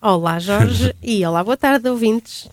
Olá, 0.00 0.38
Jorge, 0.38 0.94
e 1.02 1.24
olá, 1.26 1.42
boa 1.42 1.56
tarde, 1.56 1.88
ouvintes. 1.88 2.48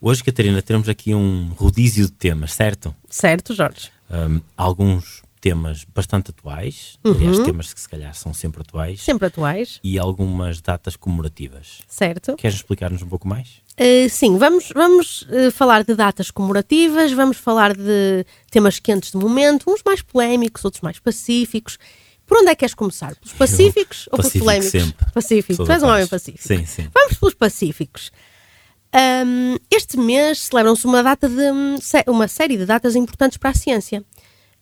Hoje, 0.00 0.22
Catarina, 0.22 0.60
teremos 0.60 0.88
aqui 0.88 1.14
um 1.14 1.48
rodízio 1.56 2.06
de 2.06 2.12
temas, 2.12 2.52
certo? 2.52 2.94
Certo, 3.08 3.54
Jorge. 3.54 3.90
Um, 4.10 4.40
alguns 4.56 5.22
temas 5.40 5.84
bastante 5.94 6.30
atuais, 6.30 6.98
Uhum. 7.04 7.12
aliás, 7.12 7.38
temas 7.38 7.72
que 7.72 7.80
se 7.80 7.88
calhar 7.88 8.12
são 8.14 8.34
sempre 8.34 8.62
atuais, 8.62 9.00
Sempre 9.00 9.26
atuais, 9.28 9.78
e 9.82 9.96
algumas 9.98 10.60
datas 10.60 10.96
comemorativas. 10.96 11.80
certo? 11.86 12.34
Queres 12.36 12.56
explicar-nos 12.56 13.02
um 13.02 13.08
pouco 13.08 13.28
mais? 13.28 13.60
Uh, 13.78 14.08
sim, 14.10 14.36
vamos, 14.38 14.70
vamos 14.74 15.22
uh, 15.22 15.50
falar 15.52 15.84
de 15.84 15.94
datas 15.94 16.30
comemorativas, 16.30 17.12
vamos 17.12 17.36
falar 17.36 17.76
de 17.76 18.24
temas 18.50 18.78
quentes 18.80 19.12
de 19.12 19.16
momento, 19.18 19.70
uns 19.70 19.82
mais 19.84 20.02
polémicos, 20.02 20.64
outros 20.64 20.82
mais 20.82 20.98
pacíficos. 20.98 21.78
Por 22.26 22.38
onde 22.38 22.48
é 22.48 22.54
que 22.54 22.60
queres 22.60 22.74
começar? 22.74 23.14
Pelos 23.16 23.32
pacíficos 23.34 24.08
ou 24.10 24.18
pelos 24.18 24.26
Pacífico 24.26 24.44
polémicos? 24.44 24.70
sempre. 24.70 25.12
Pacífico, 25.12 25.64
tu 25.64 25.72
és 25.72 25.82
um 25.82 25.86
homem 25.86 26.06
pacífico. 26.06 26.46
Sim, 26.46 26.66
sim. 26.66 26.88
Vamos 26.92 27.16
pelos 27.16 27.34
pacíficos. 27.34 28.10
Um, 28.94 29.56
este 29.70 29.96
mês 29.96 30.40
celebram-se 30.40 30.86
uma, 30.86 31.02
data 31.02 31.28
de, 31.28 31.50
hum, 31.52 31.76
uma 32.08 32.26
série 32.28 32.56
de 32.56 32.66
datas 32.66 32.96
importantes 32.96 33.38
para 33.38 33.50
a 33.50 33.54
ciência. 33.54 34.04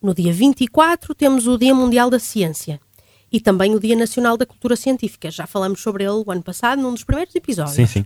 No 0.02 0.14
dia 0.14 0.32
24 0.32 1.14
temos 1.14 1.46
o 1.46 1.56
Dia 1.56 1.74
Mundial 1.74 2.10
da 2.10 2.18
Ciência 2.18 2.80
e 3.32 3.40
também 3.40 3.74
o 3.74 3.80
Dia 3.80 3.96
Nacional 3.96 4.36
da 4.36 4.44
Cultura 4.44 4.76
Científica. 4.76 5.30
Já 5.30 5.46
falamos 5.46 5.80
sobre 5.80 6.04
ele 6.04 6.22
o 6.26 6.30
ano 6.30 6.42
passado, 6.42 6.82
num 6.82 6.92
dos 6.92 7.04
primeiros 7.04 7.34
episódios 7.34 7.76
Sim, 7.76 7.86
sim. 7.86 8.04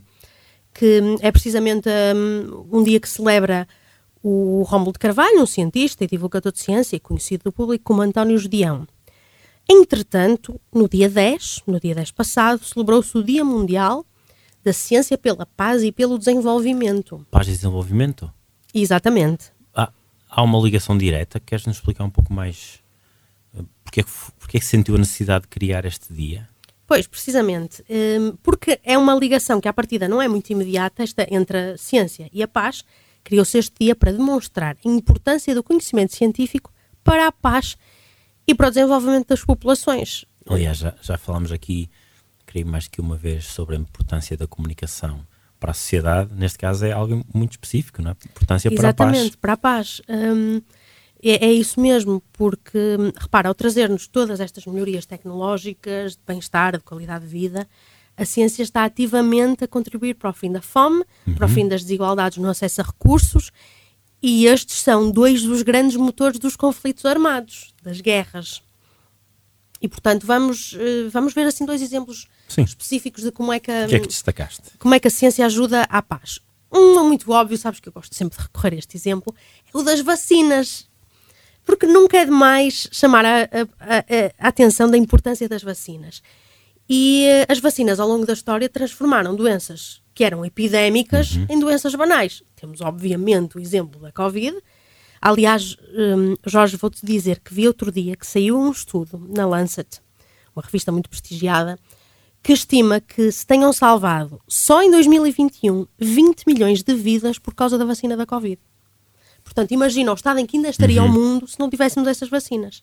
que 0.72 1.00
hum, 1.00 1.17
é 1.20 1.33
precisamente 1.33 1.89
hum, 2.15 2.67
um 2.70 2.83
dia 2.84 3.00
que 3.00 3.09
celebra 3.09 3.67
o 4.22 4.62
Rómulo 4.62 4.93
de 4.93 4.98
Carvalho, 4.98 5.41
um 5.41 5.47
cientista 5.47 6.05
e 6.05 6.06
divulgador 6.06 6.53
de 6.53 6.61
ciência, 6.61 7.00
conhecido 7.00 7.45
do 7.45 7.53
público 7.53 7.84
como 7.84 8.03
António 8.03 8.37
Judião. 8.37 8.87
Entretanto, 9.70 10.61
no 10.72 10.88
dia 10.88 11.08
10, 11.08 11.62
no 11.66 11.78
dia 11.78 11.94
10 11.94 12.11
passado, 12.12 12.64
celebrou-se 12.64 13.16
o 13.16 13.22
Dia 13.22 13.44
Mundial 13.44 14.05
da 14.64 14.72
Ciência 14.72 15.16
pela 15.19 15.44
Paz 15.47 15.83
e 15.83 15.92
pelo 15.92 16.19
Desenvolvimento. 16.19 17.25
Paz 17.30 17.48
e 17.48 17.52
desenvolvimento? 17.52 18.33
Exatamente. 18.75 19.52
Há, 19.75 19.92
há 20.28 20.42
uma 20.42 20.58
ligação 20.58 20.97
direta. 20.97 21.38
Queres-nos 21.38 21.77
explicar 21.77 22.05
um 22.05 22.10
pouco 22.10 22.33
mais 22.33 22.80
porque 23.84 24.00
é, 24.00 24.02
que, 24.02 24.08
f- 24.10 24.33
porque 24.38 24.56
é 24.58 24.60
que 24.60 24.66
sentiu 24.66 24.94
a 24.94 24.98
necessidade 24.98 25.42
de 25.42 25.48
criar 25.48 25.84
este 25.86 26.12
dia? 26.12 26.48
Pois, 26.86 27.06
precisamente, 27.06 27.82
hum, 27.88 28.36
porque 28.42 28.78
é 28.82 28.97
uma 28.97 29.14
ligação 29.14 29.60
que 29.60 29.69
à 29.69 29.72
partida 29.72 30.08
não 30.08 30.20
é 30.20 30.28
muito 30.28 30.50
imediata 30.50 31.03
esta, 31.03 31.27
entre 31.30 31.72
a 31.72 31.77
ciência 31.78 32.28
e 32.32 32.42
a 32.42 32.48
paz, 32.48 32.84
criou-se 33.25 33.58
este 33.58 33.75
dia 33.80 33.94
para 33.94 34.12
demonstrar 34.12 34.77
a 34.84 34.88
importância 34.88 35.55
do 35.55 35.62
conhecimento 35.62 36.14
científico 36.14 36.72
para 37.05 37.27
a 37.27 37.32
paz 37.32 37.77
e 37.77 37.78
para 38.54 38.68
o 38.68 38.70
desenvolvimento 38.70 39.28
das 39.28 39.44
populações. 39.44 40.24
Aliás, 40.48 40.78
já, 40.78 40.94
já 41.02 41.18
falámos 41.18 41.52
aqui, 41.52 41.91
creio 42.46 42.66
mais 42.66 42.88
que 42.88 43.00
uma 43.00 43.16
vez, 43.16 43.44
sobre 43.46 43.77
a 43.77 43.78
importância 43.78 44.36
da 44.36 44.46
comunicação 44.46 45.20
para 45.60 45.72
a 45.72 45.74
sociedade. 45.74 46.30
Neste 46.34 46.56
caso 46.58 46.84
é 46.86 46.92
algo 46.92 47.24
muito 47.34 47.52
específico, 47.52 48.00
não 48.00 48.12
é? 48.12 48.16
Importância 48.26 48.70
para 48.70 48.80
a 48.80 48.91
Exatamente, 48.91 49.22
paz. 49.30 49.36
para 49.36 49.52
a 49.52 49.56
paz. 49.56 50.00
Hum, 50.08 50.62
é, 51.22 51.47
é 51.47 51.53
isso 51.53 51.81
mesmo, 51.81 52.22
porque, 52.32 52.78
hum, 52.98 53.12
repara, 53.19 53.48
ao 53.48 53.54
trazer-nos 53.54 54.06
todas 54.06 54.38
estas 54.41 54.64
melhorias 54.66 55.04
tecnológicas, 55.04 56.12
de 56.12 56.20
bem-estar, 56.26 56.76
de 56.78 56.84
qualidade 56.84 57.25
de 57.25 57.31
vida, 57.31 57.69
a 58.16 58.25
ciência 58.25 58.62
está 58.62 58.84
ativamente 58.84 59.64
a 59.64 59.69
contribuir 59.69 60.14
para 60.14 60.31
o 60.31 60.32
fim 60.32 60.50
da 60.50 60.60
fome, 60.62 61.04
para 61.37 61.47
Uhum. 61.47 61.53
o 61.53 61.54
fim 61.54 61.69
das 61.69 61.82
desigualdades 61.82 62.38
no 62.38 62.48
acesso 62.48 62.81
a 62.81 62.84
recursos, 62.84 63.50
e 64.23 64.47
estes 64.47 64.81
são 64.81 65.11
dois 65.11 65.43
dos 65.43 65.62
grandes 65.62 65.97
motores 65.97 66.39
dos 66.39 66.56
conflitos 66.56 67.05
armados, 67.05 67.73
das 67.83 68.01
guerras. 68.01 68.62
E, 69.81 69.87
portanto, 69.89 70.27
vamos, 70.27 70.75
eh, 70.79 71.09
vamos 71.09 71.33
ver 71.34 71.47
assim 71.47 71.65
dois 71.65 71.81
exemplos 71.81 72.27
Sim. 72.49 72.62
específicos 72.62 73.23
de 73.23 73.31
como 73.31 73.53
é 73.53 73.61
que, 73.61 73.71
a- 73.71 73.87
que 73.87 73.95
é 73.95 74.01
que 74.01 74.09
destacaste? 74.09 74.62
como 74.79 74.93
é 74.95 74.99
que 74.99 75.06
a 75.06 75.11
ciência 75.11 75.47
ajuda 75.47 75.83
à 75.89 76.03
paz. 76.03 76.41
Um 76.73 76.99
é 76.99 77.03
muito 77.05 77.31
óbvio, 77.31 77.56
sabes 77.56 77.79
que 77.81 77.89
eu 77.89 77.93
gosto 77.93 78.15
sempre 78.15 78.37
de 78.37 78.43
recorrer 78.45 78.75
a 78.75 78.79
este 78.79 78.97
exemplo, 78.97 79.34
é 79.73 79.79
o 79.79 79.83
das 79.83 80.01
vacinas. 80.01 80.87
Porque 81.65 81.87
nunca 81.87 82.17
é 82.19 82.25
demais 82.25 82.89
chamar 82.91 83.25
a, 83.25 83.43
a- 83.43 83.45
a- 83.79 84.33
a 84.39 84.49
atenção 84.49 84.91
da 84.91 84.97
importância 84.97 85.49
das 85.49 85.62
vacinas. 85.62 86.23
E 86.89 87.25
eh, 87.27 87.47
as 87.49 87.59
vacinas, 87.61 88.00
ao 88.00 88.09
longo 88.09 88.27
da 88.27 88.33
história, 88.33 88.69
transformaram 88.69 89.37
doenças 89.37 90.00
que 90.19 90.25
eram 90.25 90.45
epidémicas 90.45 91.39
em 91.49 91.61
doenças 91.61 91.95
banais. 91.95 92.43
Temos, 92.56 92.81
obviamente, 92.81 93.56
o 93.56 93.61
exemplo 93.61 94.01
da 94.01 94.11
Covid. 94.11 94.59
Aliás, 95.21 95.77
hum, 95.97 96.34
Jorge, 96.45 96.77
vou-te 96.77 97.06
dizer 97.06 97.39
que 97.39 97.55
vi 97.55 97.69
outro 97.69 97.93
dia 97.93 98.17
que 98.17 98.27
saiu 98.27 98.59
um 98.59 98.73
estudo 98.73 99.17
na 99.33 99.47
Lancet, 99.47 100.01
uma 100.56 100.61
revista 100.61 100.91
muito 100.91 101.09
prestigiada, 101.09 101.79
que 102.43 102.53
estima 102.53 103.01
que 103.01 103.31
se 103.31 103.47
tenham 103.47 103.73
salvado 103.73 104.41
só 104.49 104.83
em 104.83 104.91
2021 104.91 105.87
20 105.97 106.49
milhões 106.49 106.83
de 106.83 106.95
vidas 106.97 107.39
por 107.39 107.55
causa 107.55 107.79
da 107.79 107.85
vacina 107.85 108.17
da 108.17 108.27
Covid. 108.27 108.61
Portanto, 109.45 109.71
imagina 109.71 110.11
o 110.11 110.17
estado 110.17 110.41
em 110.41 110.47
que 110.47 110.56
ainda 110.56 110.69
estaria 110.69 111.00
o 111.00 111.09
mundo 111.09 111.47
se 111.47 111.61
não 111.61 111.71
tivéssemos 111.71 112.09
essas 112.09 112.29
vacinas. 112.29 112.83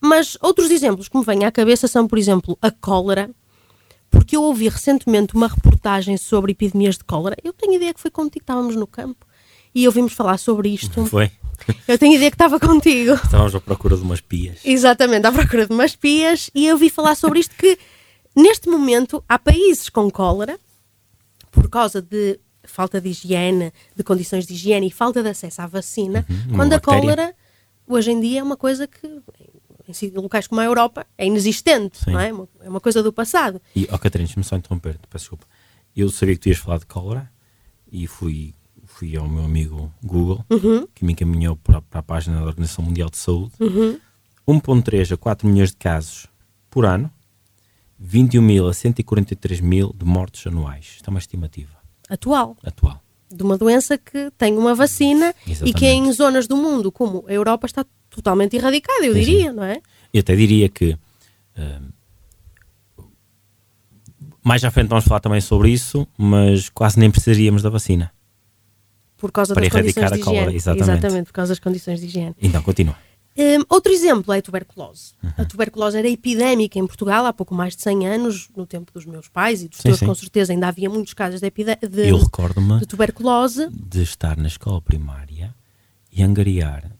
Mas 0.00 0.38
outros 0.40 0.70
exemplos 0.70 1.10
que 1.10 1.18
me 1.18 1.24
vêm 1.24 1.44
à 1.44 1.52
cabeça 1.52 1.86
são, 1.86 2.08
por 2.08 2.16
exemplo, 2.16 2.56
a 2.62 2.70
cólera, 2.70 3.30
porque 4.24 4.36
eu 4.36 4.42
ouvi 4.42 4.68
recentemente 4.70 5.34
uma 5.34 5.46
reportagem 5.48 6.16
sobre 6.16 6.52
epidemias 6.52 6.96
de 6.96 7.04
cólera. 7.04 7.36
Eu 7.44 7.52
tenho 7.52 7.74
ideia 7.74 7.92
que 7.92 8.00
foi 8.00 8.10
contigo 8.10 8.40
que 8.40 8.44
estávamos 8.44 8.74
no 8.74 8.86
campo 8.86 9.26
e 9.74 9.86
ouvimos 9.86 10.14
falar 10.14 10.38
sobre 10.38 10.70
isto. 10.70 11.04
Foi? 11.04 11.30
Eu 11.86 11.98
tenho 11.98 12.14
ideia 12.14 12.30
que 12.30 12.34
estava 12.34 12.58
contigo. 12.58 13.12
Estávamos 13.12 13.54
à 13.54 13.60
procura 13.60 13.96
de 13.96 14.02
umas 14.02 14.22
pias. 14.22 14.60
Exatamente, 14.64 15.26
à 15.26 15.30
procura 15.32 15.66
de 15.66 15.72
umas 15.74 15.94
pias 15.94 16.50
e 16.54 16.66
eu 16.66 16.78
vi 16.78 16.88
falar 16.88 17.14
sobre 17.16 17.38
isto 17.40 17.54
que 17.54 17.78
neste 18.34 18.66
momento 18.68 19.22
há 19.28 19.38
países 19.38 19.90
com 19.90 20.10
cólera 20.10 20.58
por 21.50 21.68
causa 21.68 22.00
de 22.00 22.40
falta 22.64 22.98
de 23.00 23.10
higiene, 23.10 23.72
de 23.94 24.02
condições 24.02 24.46
de 24.46 24.54
higiene 24.54 24.86
e 24.88 24.90
falta 24.90 25.22
de 25.22 25.28
acesso 25.28 25.60
à 25.60 25.66
vacina, 25.66 26.24
Uhum, 26.30 26.56
quando 26.56 26.72
a 26.72 26.76
bactéria. 26.76 27.00
cólera 27.00 27.34
hoje 27.86 28.10
em 28.10 28.20
dia 28.20 28.40
é 28.40 28.42
uma 28.42 28.56
coisa 28.56 28.86
que 28.86 29.06
em 29.88 30.10
locais 30.10 30.46
como 30.46 30.60
a 30.60 30.64
Europa 30.64 31.06
é 31.18 31.26
inexistente, 31.26 31.98
Sim. 31.98 32.12
não 32.12 32.20
é? 32.20 32.32
Uma- 32.32 32.48
É 32.60 32.68
uma 32.68 32.80
coisa 32.80 33.02
do 33.02 33.12
passado. 33.12 33.60
E, 33.76 33.86
ó 33.90 33.98
Catarina, 33.98 34.26
deixa-me 34.26 34.44
só 34.44 34.56
interromper, 34.56 34.98
peço 35.10 35.24
desculpa. 35.24 35.46
Eu 35.96 36.08
sabia 36.10 36.34
que 36.34 36.40
tu 36.40 36.48
ias 36.48 36.58
falar 36.58 36.78
de 36.78 36.86
cólera 36.86 37.30
e 37.92 38.06
fui, 38.06 38.54
fui 38.84 39.16
ao 39.16 39.28
meu 39.28 39.44
amigo 39.44 39.92
Google, 40.02 40.44
Uhum. 40.50 40.86
que 40.94 41.04
me 41.04 41.12
encaminhou 41.12 41.56
para, 41.56 41.80
para 41.82 42.00
a 42.00 42.02
página 42.02 42.38
da 42.40 42.44
Organização 42.46 42.84
Mundial 42.84 43.08
de 43.10 43.16
Saúde. 43.18 43.52
1,3 44.46 45.12
a 45.12 45.16
4 45.16 45.48
milhões 45.48 45.70
de 45.70 45.76
casos 45.76 46.26
por 46.70 46.84
ano, 46.84 47.10
21 47.98 48.42
mil 48.42 48.68
a 48.68 48.74
143 48.74 49.60
mil 49.60 49.94
de 49.96 50.04
mortes 50.04 50.46
anuais. 50.46 50.94
Isto 50.96 51.08
é 51.08 51.10
uma 51.10 51.18
estimativa 51.18 51.72
Atual, 52.08 52.56
atual. 52.64 53.00
de 53.30 53.42
uma 53.42 53.56
doença 53.56 53.96
que 53.96 54.30
tem 54.36 54.56
uma 54.58 54.74
vacina 54.74 55.34
e 55.46 55.52
Exatamente. 55.52 55.78
que 55.78 55.86
em 55.86 56.12
zonas 56.12 56.46
do 56.46 56.56
mundo 56.56 56.90
como 56.92 57.24
a 57.28 57.32
Europa 57.32 57.66
está 57.66 57.86
totalmente 58.14 58.54
erradicada, 58.56 59.04
eu 59.04 59.14
Sim, 59.14 59.20
sim. 59.24 59.30
diria, 59.30 59.52
não 59.52 59.64
é? 59.64 59.80
Eu 60.12 60.20
até 60.20 60.36
diria 60.36 60.68
que 60.68 60.96
hum, 61.58 61.88
mais 64.42 64.62
à 64.64 64.70
frente 64.70 64.88
vamos 64.88 65.04
falar 65.04 65.20
também 65.20 65.40
sobre 65.40 65.70
isso, 65.70 66.06
mas 66.16 66.68
quase 66.68 66.98
nem 66.98 67.10
precisaríamos 67.10 67.62
da 67.62 67.70
vacina. 67.70 68.12
Por 69.16 69.32
causa 69.32 69.54
Para 69.54 69.62
das 69.64 69.72
condições 69.72 69.96
erradicar 69.96 70.16
de 70.16 70.22
a 70.22 70.24
cólera, 70.24 70.52
higiene. 70.52 70.80
exatamente. 70.80 71.26
por 71.26 71.32
causa 71.32 71.50
das 71.52 71.58
condições 71.58 72.00
de 72.00 72.06
higiene. 72.06 72.34
Então, 72.40 72.62
continua. 72.62 72.96
Hum, 73.36 73.64
outro 73.68 73.90
exemplo 73.90 74.32
é 74.32 74.38
a 74.38 74.42
tuberculose. 74.42 75.12
Uhum. 75.22 75.30
A 75.38 75.44
tuberculose 75.44 75.96
era 75.98 76.08
epidémica 76.08 76.78
em 76.78 76.86
Portugal 76.86 77.24
há 77.26 77.32
pouco 77.32 77.54
mais 77.54 77.74
de 77.74 77.82
100 77.82 78.06
anos, 78.06 78.48
no 78.54 78.64
tempo 78.66 78.92
dos 78.92 79.04
meus 79.06 79.28
pais 79.28 79.62
e 79.62 79.68
dos 79.68 79.78
Sim, 79.78 79.88
teus, 79.88 79.98
sim. 79.98 80.06
com 80.06 80.14
certeza 80.14 80.52
ainda 80.52 80.68
havia 80.68 80.88
muitos 80.90 81.14
casos 81.14 81.40
de, 81.40 81.50
de, 81.50 82.08
Eu 82.08 82.18
de 82.78 82.86
tuberculose. 82.86 83.68
de 83.70 84.02
estar 84.02 84.36
na 84.36 84.46
escola 84.46 84.80
primária 84.80 85.54
e 86.12 86.22
angariar 86.22 86.92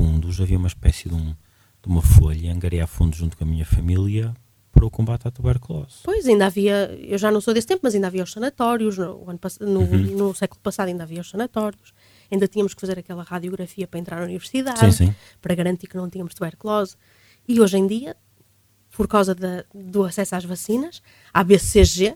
fundos, 0.00 0.40
havia 0.40 0.58
uma 0.58 0.68
espécie 0.68 1.08
de, 1.08 1.14
um- 1.14 1.34
de 1.82 1.86
uma 1.88 2.02
folha, 2.02 2.52
angariar 2.52 2.86
fundos 2.86 3.18
junto 3.18 3.36
com 3.36 3.44
a 3.44 3.46
minha 3.46 3.64
família 3.64 4.34
para 4.72 4.84
o 4.84 4.90
combate 4.90 5.26
à 5.26 5.30
tuberculose. 5.30 5.96
Pois, 6.04 6.26
ainda 6.26 6.44
havia, 6.46 6.92
eu 7.00 7.16
já 7.16 7.30
não 7.30 7.40
sou 7.40 7.54
desse 7.54 7.66
tempo, 7.66 7.80
mas 7.82 7.94
ainda 7.94 8.08
havia 8.08 8.22
os 8.22 8.30
sanatórios, 8.30 8.98
no, 8.98 9.24
ano 9.30 9.40
no, 9.60 9.80
Uhum. 9.80 10.16
no 10.18 10.34
século 10.34 10.60
passado 10.62 10.88
ainda 10.88 11.02
havia 11.04 11.20
os 11.22 11.30
sanatórios, 11.30 11.94
ainda 12.30 12.46
tínhamos 12.46 12.74
que 12.74 12.80
fazer 12.82 12.98
aquela 12.98 13.22
radiografia 13.22 13.86
para 13.86 13.98
entrar 13.98 14.16
na 14.18 14.24
universidade, 14.24 14.78
Sim, 14.80 14.92
sim. 14.92 15.14
para 15.40 15.54
garantir 15.54 15.86
que 15.86 15.96
não 15.96 16.10
tínhamos 16.10 16.34
tuberculose. 16.34 16.94
E 17.48 17.58
hoje 17.58 17.78
em 17.78 17.86
dia, 17.86 18.14
por 18.94 19.08
causa 19.08 19.34
da- 19.34 19.64
do 19.74 20.04
acesso 20.04 20.34
às 20.36 20.44
vacinas, 20.44 21.02
a 21.32 21.42
BCG, 21.42 22.14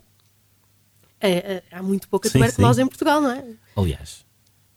É, 1.23 1.31
é, 1.56 1.62
há 1.71 1.83
muito 1.83 2.09
pouca 2.09 2.29
Sim, 2.31 2.38
tuberculose 2.38 2.81
em 2.83 2.87
Portugal, 2.87 3.21
não 3.21 3.31
é? 3.31 3.44
Aliás, 3.76 4.25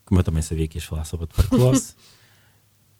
como 0.06 0.19
eu 0.19 0.23
também 0.25 0.41
sabia 0.41 0.67
que 0.67 0.77
ias 0.77 0.83
falar 0.83 1.06
sobre 1.06 1.23
a 1.23 1.27
tuberculose, 1.27 1.95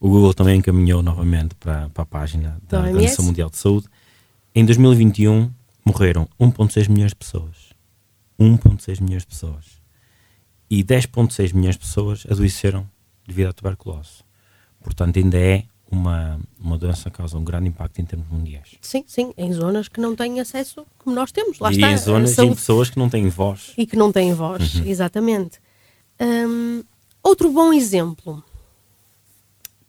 o 0.04 0.10
Google 0.10 0.34
também 0.34 0.58
encaminhou 0.58 1.02
novamente 1.02 1.56
para, 1.56 1.90
para 1.90 2.04
a 2.04 2.06
página 2.06 2.62
da 2.68 2.82
Da 2.82 2.88
Organização. 2.90 3.24
Mundial 3.24 3.50
de 3.50 3.56
Saúde. 3.56 3.88
Em 4.54 4.66
2021 4.66 5.50
morreram 5.86 6.28
1,6 6.38 6.90
milhões 6.90 7.12
de 7.12 7.16
pessoas. 7.16 7.70
1,6 8.38 9.02
milhões 9.02 9.22
de 9.22 9.28
pessoas. 9.28 9.82
E 10.70 10.84
10,6 10.84 11.54
milhões 11.54 11.76
de 11.76 11.80
pessoas 11.80 12.26
adoeceram 12.30 12.86
devido 13.26 13.48
à 13.48 13.54
tuberculose. 13.54 14.26
Portanto, 14.82 15.20
ainda 15.20 15.38
é 15.38 15.64
uma, 15.90 16.38
uma 16.60 16.78
doença 16.78 17.10
que 17.10 17.16
causa 17.16 17.38
um 17.38 17.44
grande 17.46 17.70
impacto 17.70 18.02
em 18.02 18.06
termos 18.06 18.28
mundiais. 18.28 18.76
Sim, 18.82 19.06
sim, 19.08 19.34
em 19.38 19.54
zonas 19.54 19.88
que 19.88 20.02
não 20.02 20.18
têm 20.18 20.42
acesso 20.42 20.86
como 20.98 21.16
nós 21.16 21.32
temos. 21.32 21.60
Lá 21.60 21.72
e 21.72 21.76
está. 21.76 21.90
em 21.90 21.98
zonas 21.98 22.38
e 22.38 22.42
em 22.44 22.54
pessoas 22.54 22.90
que 22.90 23.00
não 23.00 23.10
têm 23.10 23.30
voz. 23.30 23.72
e 23.78 23.86
que 23.88 23.96
não 23.96 24.12
têm 24.12 24.34
voz, 24.34 24.82
exatamente. 24.86 25.62
Hum, 26.20 26.84
outro 27.24 27.50
bom 27.54 27.72
exemplo 27.72 28.44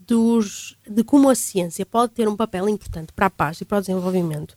dos, 0.07 0.77
de 0.89 1.03
como 1.05 1.29
a 1.31 1.35
ciência 1.35 1.85
pode 1.87 2.13
ter 2.13 2.29
um 2.29 2.37
papel 2.37 2.69
importante 2.69 3.13
para 3.13 3.27
a 3.27 3.31
paz 3.31 3.61
e 3.61 3.65
para 3.65 3.79
o 3.79 3.81
desenvolvimento 3.81 4.57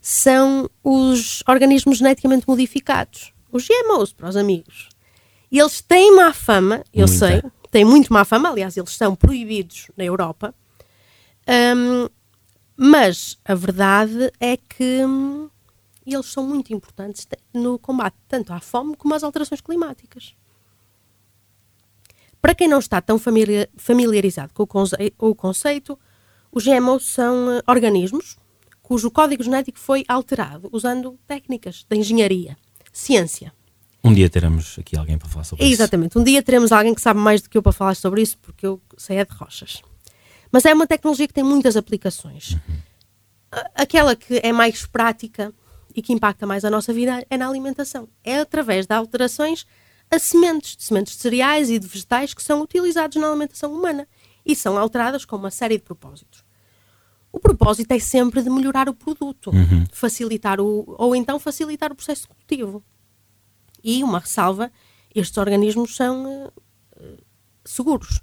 são 0.00 0.68
os 0.82 1.42
organismos 1.46 1.98
geneticamente 1.98 2.48
modificados, 2.48 3.32
os 3.52 3.66
GMOs, 3.66 4.12
para 4.12 4.28
os 4.28 4.36
amigos. 4.36 4.88
E 5.52 5.58
eles 5.58 5.80
têm 5.82 6.14
má 6.16 6.32
fama, 6.32 6.82
eu 6.92 7.06
Muita. 7.06 7.26
sei, 7.26 7.42
têm 7.70 7.84
muito 7.84 8.12
má 8.12 8.24
fama, 8.24 8.48
aliás, 8.48 8.76
eles 8.76 8.96
são 8.96 9.14
proibidos 9.14 9.88
na 9.96 10.04
Europa. 10.04 10.54
Hum, 11.46 12.08
mas 12.76 13.38
a 13.44 13.54
verdade 13.54 14.32
é 14.40 14.56
que 14.56 15.04
hum, 15.04 15.50
eles 16.06 16.26
são 16.26 16.46
muito 16.46 16.72
importantes 16.72 17.26
te- 17.26 17.36
no 17.52 17.78
combate 17.78 18.16
tanto 18.26 18.52
à 18.52 18.60
fome 18.60 18.96
como 18.96 19.14
às 19.14 19.22
alterações 19.22 19.60
climáticas. 19.60 20.34
Para 22.40 22.54
quem 22.54 22.68
não 22.68 22.78
está 22.78 23.00
tão 23.00 23.18
familia- 23.18 23.68
familiarizado 23.76 24.52
com 24.54 24.62
o, 24.62 24.66
conce- 24.66 25.12
o 25.18 25.34
conceito, 25.34 25.98
os 26.50 26.64
GMOs 26.64 27.04
são 27.06 27.52
eh, 27.52 27.62
organismos 27.66 28.36
cujo 28.82 29.10
código 29.10 29.42
genético 29.42 29.78
foi 29.78 30.04
alterado 30.08 30.68
usando 30.72 31.16
técnicas 31.26 31.86
de 31.88 31.96
engenharia, 31.96 32.56
ciência. 32.92 33.52
Um 34.02 34.12
dia 34.12 34.28
teremos 34.30 34.76
aqui 34.78 34.96
alguém 34.96 35.16
para 35.18 35.28
falar 35.28 35.44
sobre 35.44 35.64
isso. 35.64 35.74
Exatamente. 35.74 36.18
Um 36.18 36.24
dia 36.24 36.42
teremos 36.42 36.72
alguém 36.72 36.94
que 36.94 37.00
sabe 37.00 37.20
mais 37.20 37.40
do 37.42 37.48
que 37.50 37.56
eu 37.58 37.62
para 37.62 37.70
falar 37.72 37.94
sobre 37.94 38.22
isso, 38.22 38.36
porque 38.38 38.66
eu 38.66 38.80
sei 38.96 39.18
é 39.18 39.24
de 39.24 39.32
rochas. 39.34 39.82
Mas 40.50 40.64
é 40.64 40.72
uma 40.74 40.86
tecnologia 40.86 41.28
que 41.28 41.34
tem 41.34 41.44
muitas 41.44 41.76
aplicações. 41.76 42.56
A- 43.52 43.70
Aquela 43.82 44.16
que 44.16 44.40
é 44.42 44.52
mais 44.52 44.86
prática 44.86 45.52
e 45.94 46.00
que 46.02 46.12
impacta 46.12 46.46
mais 46.46 46.64
a 46.64 46.70
nossa 46.70 46.92
vida 46.92 47.24
é 47.30 47.36
na 47.36 47.46
alimentação. 47.48 48.08
É 48.24 48.38
através 48.40 48.86
de 48.86 48.94
alterações 48.94 49.66
a 50.10 50.18
sementes, 50.18 50.76
de 50.76 50.82
sementes 50.82 51.14
de 51.14 51.22
cereais 51.22 51.70
e 51.70 51.78
de 51.78 51.86
vegetais 51.86 52.34
que 52.34 52.42
são 52.42 52.60
utilizados 52.60 53.16
na 53.16 53.28
alimentação 53.28 53.72
humana 53.72 54.08
e 54.44 54.56
são 54.56 54.76
alteradas 54.76 55.24
com 55.24 55.36
uma 55.36 55.50
série 55.50 55.76
de 55.76 55.84
propósitos. 55.84 56.44
O 57.32 57.38
propósito 57.38 57.92
é 57.92 57.98
sempre 57.98 58.42
de 58.42 58.50
melhorar 58.50 58.88
o 58.88 58.94
produto, 58.94 59.52
facilitar 59.92 60.60
o, 60.60 60.96
ou 60.98 61.14
então 61.14 61.38
facilitar 61.38 61.92
o 61.92 61.94
processo 61.94 62.28
cultivo. 62.28 62.82
E 63.84 64.02
uma 64.02 64.18
ressalva, 64.18 64.70
estes 65.14 65.38
organismos 65.38 65.94
são 65.94 66.52
eh, 66.96 67.16
seguros. 67.64 68.20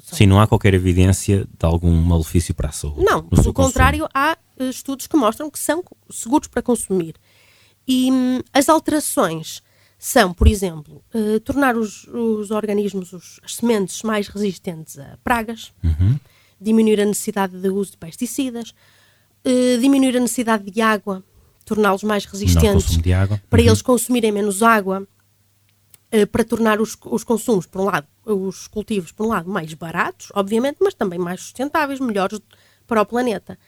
Sim, 0.00 0.26
não 0.26 0.40
há 0.40 0.46
qualquer 0.46 0.74
evidência 0.74 1.46
de 1.46 1.66
algum 1.66 1.92
malefício 1.92 2.54
para 2.54 2.68
a 2.68 2.72
saúde. 2.72 3.04
Não, 3.04 3.22
pelo 3.22 3.52
contrário, 3.52 4.08
há 4.12 4.36
eh, 4.58 4.68
estudos 4.68 5.06
que 5.06 5.16
mostram 5.16 5.50
que 5.50 5.58
são 5.58 5.84
seguros 6.10 6.48
para 6.48 6.60
consumir. 6.60 7.14
E 7.86 8.10
hum, 8.10 8.40
as 8.52 8.68
alterações 8.68 9.62
são, 9.98 10.32
por 10.32 10.46
exemplo, 10.46 11.02
eh, 11.12 11.38
tornar 11.40 11.76
os, 11.76 12.04
os 12.08 12.50
organismos, 12.50 13.12
os- 13.12 13.40
as 13.42 13.56
sementes, 13.56 14.02
mais 14.02 14.28
resistentes 14.28 14.98
a 14.98 15.18
pragas, 15.24 15.72
Uhum. 15.82 16.18
diminuir 16.60 17.00
a 17.00 17.04
necessidade 17.04 17.58
de 17.60 17.68
uso 17.68 17.90
de 17.92 17.96
pesticidas, 17.96 18.72
eh, 19.44 19.76
diminuir 19.78 20.16
a 20.16 20.20
necessidade 20.20 20.70
de 20.70 20.80
água, 20.80 21.22
torná-los 21.64 22.02
mais 22.04 22.24
resistentes 22.24 22.96
para 23.50 23.60
Uhum. 23.60 23.66
eles 23.68 23.82
consumirem 23.82 24.30
menos 24.32 24.62
água, 24.62 25.06
eh, 26.10 26.24
para 26.26 26.44
tornar 26.44 26.80
os, 26.80 26.96
os 27.04 27.24
consumos, 27.24 27.66
por 27.66 27.80
um 27.82 27.84
lado, 27.84 28.06
os 28.24 28.66
cultivos, 28.68 29.10
por 29.12 29.26
um 29.26 29.30
lado, 29.30 29.50
mais 29.50 29.74
baratos, 29.74 30.28
obviamente, 30.34 30.78
mas 30.80 30.94
também 30.94 31.18
mais 31.18 31.40
sustentáveis, 31.42 31.98
melhores 32.00 32.40
para 32.86 33.02
o 33.02 33.06
planeta. 33.06 33.58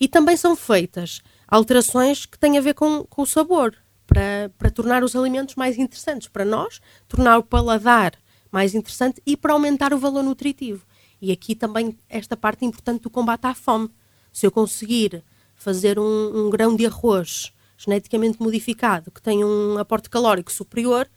E 0.00 0.08
também 0.08 0.36
são 0.36 0.54
feitas 0.56 1.20
alterações 1.46 2.24
que 2.24 2.38
têm 2.38 2.56
a 2.56 2.60
ver 2.60 2.74
com, 2.74 3.04
com 3.04 3.22
o 3.22 3.26
sabor, 3.26 3.74
para, 4.10 4.50
para 4.58 4.70
tornar 4.70 5.04
os 5.04 5.14
alimentos 5.14 5.54
mais 5.54 5.78
interessantes 5.78 6.26
para 6.26 6.44
nós, 6.44 6.80
tornar 7.06 7.38
o 7.38 7.44
paladar 7.44 8.14
mais 8.50 8.74
interessante 8.74 9.22
e 9.24 9.36
para 9.36 9.52
aumentar 9.52 9.94
o 9.94 9.98
valor 9.98 10.24
nutritivo. 10.24 10.84
E 11.22 11.30
aqui 11.30 11.54
também 11.54 11.96
esta 12.08 12.36
parte 12.36 12.64
importante 12.64 13.02
do 13.02 13.10
combate 13.10 13.44
à 13.46 13.54
fome. 13.54 13.88
Se 14.32 14.44
eu 14.44 14.50
conseguir 14.50 15.22
fazer 15.54 15.96
um, 15.96 16.46
um 16.46 16.50
grão 16.50 16.74
de 16.74 16.86
arroz 16.86 17.52
geneticamente 17.78 18.42
modificado 18.42 19.12
que 19.12 19.22
tem 19.22 19.44
um 19.44 19.78
aporte 19.78 20.10
calórico 20.10 20.50
superior, 20.50 21.08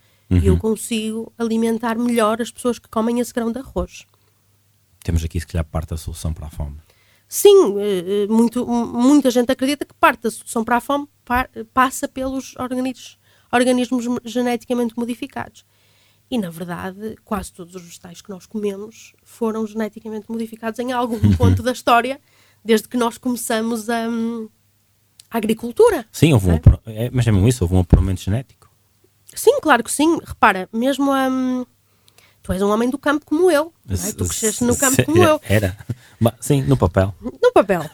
eu 0.43 0.57
consigo 0.57 1.31
alimentar 1.37 1.95
melhor 1.97 2.41
as 2.41 2.51
pessoas 2.51 2.79
que 2.79 2.89
comem 2.89 3.19
esse 3.19 3.33
grão 3.33 3.51
de 3.51 3.59
arroz. 3.59 4.05
Temos 5.03 5.23
aqui, 5.23 5.39
se 5.39 5.45
calhar, 5.45 5.65
parte 5.65 5.89
da 5.89 5.97
solução 5.97 6.33
para 6.33 6.47
a 6.47 6.49
fome. 6.49 6.77
Sim, 7.27 7.79
eh, 7.79 8.23
eh, 8.23 8.27
muito, 8.27 8.65
muita 8.65 9.29
gente 9.29 9.51
acredita 9.51 9.85
que 9.85 9.93
parte 9.93 10.23
da 10.23 10.31
solução 10.31 10.63
para 10.63 10.77
a 10.77 10.81
fome 10.81 11.07
passa 11.73 12.07
pelos 12.07 12.55
organismos, 12.57 13.17
organismos 13.51 14.05
geneticamente 14.25 14.93
modificados. 14.97 15.65
E, 16.31 16.37
na 16.37 16.49
verdade, 16.49 17.15
quase 17.23 17.53
todos 17.53 17.75
os 17.75 17.81
vegetais 17.83 18.21
que 18.21 18.29
nós 18.29 18.45
comemos 18.45 19.13
foram 19.23 19.67
geneticamente 19.67 20.25
modificados 20.29 20.79
em 20.79 20.91
algum 20.91 21.19
ponto 21.35 21.61
da 21.61 21.71
história, 21.71 22.19
desde 22.65 22.87
que 22.87 22.97
nós 22.97 23.17
começamos 23.17 23.89
a, 23.89 24.07
hum, 24.09 24.49
a 25.29 25.37
agricultura. 25.37 26.05
Sim, 26.11 26.33
houve 26.33 26.49
um, 26.49 26.53
É. 26.53 27.05
é, 27.05 27.09
mas 27.11 27.27
é 27.27 27.31
mesmo 27.31 27.47
isso, 27.47 27.63
houve 27.63 27.75
um 27.75 27.79
apuramento 27.79 28.21
genético. 28.21 28.71
Sim, 29.35 29.59
claro 29.61 29.83
que 29.83 29.91
sim. 29.91 30.19
Repara, 30.23 30.67
mesmo 30.73 31.11
hum, 31.11 31.65
tu 32.41 32.51
és 32.53 32.61
um 32.61 32.69
homem 32.71 32.89
do 32.89 32.97
campo 32.97 33.25
como 33.25 33.51
eu. 33.51 33.71
é? 33.87 34.11
Tu 34.13 34.25
cresceste 34.25 34.63
no 34.63 34.75
campo 34.77 35.03
como 35.05 35.23
eu. 35.23 35.39
Era. 35.43 35.77
Sim, 36.39 36.61
no 36.63 36.77
papel. 36.77 37.13
No 37.21 37.51
papel. 37.53 37.87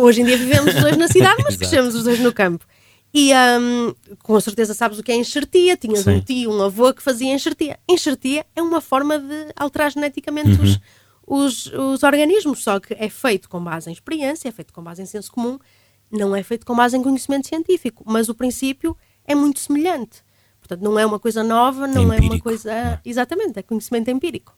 Hoje 0.00 0.22
em 0.22 0.24
dia 0.24 0.36
vivemos 0.36 0.74
os 0.74 0.80
dois 0.80 0.96
na 0.96 1.08
cidade, 1.08 1.42
mas 1.44 1.56
crescemos 1.56 1.94
os 1.94 2.04
dois 2.04 2.20
no 2.20 2.32
campo. 2.32 2.64
E 3.12 3.32
hum, 3.32 3.94
com 4.22 4.38
certeza 4.40 4.74
sabes 4.74 4.98
o 4.98 5.02
que 5.02 5.10
é 5.10 5.16
enxertia. 5.16 5.76
Tinhas 5.76 6.00
Sim. 6.00 6.10
um 6.16 6.20
tio, 6.20 6.50
um 6.52 6.62
avô 6.62 6.92
que 6.92 7.02
fazia 7.02 7.32
enxertia. 7.32 7.78
Enxertia 7.88 8.44
é 8.54 8.60
uma 8.62 8.80
forma 8.80 9.18
de 9.18 9.52
alterar 9.56 9.90
geneticamente 9.90 10.50
Uhum. 10.50 10.62
os, 11.26 11.66
os, 11.66 11.72
os 11.72 12.02
organismos, 12.02 12.62
só 12.62 12.78
que 12.78 12.94
é 12.94 13.08
feito 13.08 13.48
com 13.48 13.62
base 13.62 13.88
em 13.88 13.92
experiência, 13.92 14.48
é 14.48 14.52
feito 14.52 14.72
com 14.72 14.82
base 14.82 15.02
em 15.02 15.06
senso 15.06 15.32
comum, 15.32 15.58
não 16.10 16.36
é 16.36 16.42
feito 16.42 16.64
com 16.66 16.74
base 16.76 16.96
em 16.96 17.02
conhecimento 17.02 17.48
científico. 17.48 18.04
Mas 18.06 18.28
o 18.28 18.34
princípio 18.34 18.96
é 19.26 19.34
muito 19.34 19.60
semelhante. 19.60 20.22
Portanto, 20.60 20.82
não 20.82 20.98
é 20.98 21.06
uma 21.06 21.18
coisa 21.18 21.42
nova, 21.42 21.86
não 21.86 22.02
é 22.02 22.04
uma 22.04 22.16
empírico, 22.16 22.44
coisa. 22.44 22.68
não 22.70 22.76
é? 22.92 23.00
Exatamente, 23.04 23.58
é 23.58 23.62
conhecimento 23.62 24.10
empírico. 24.10 24.54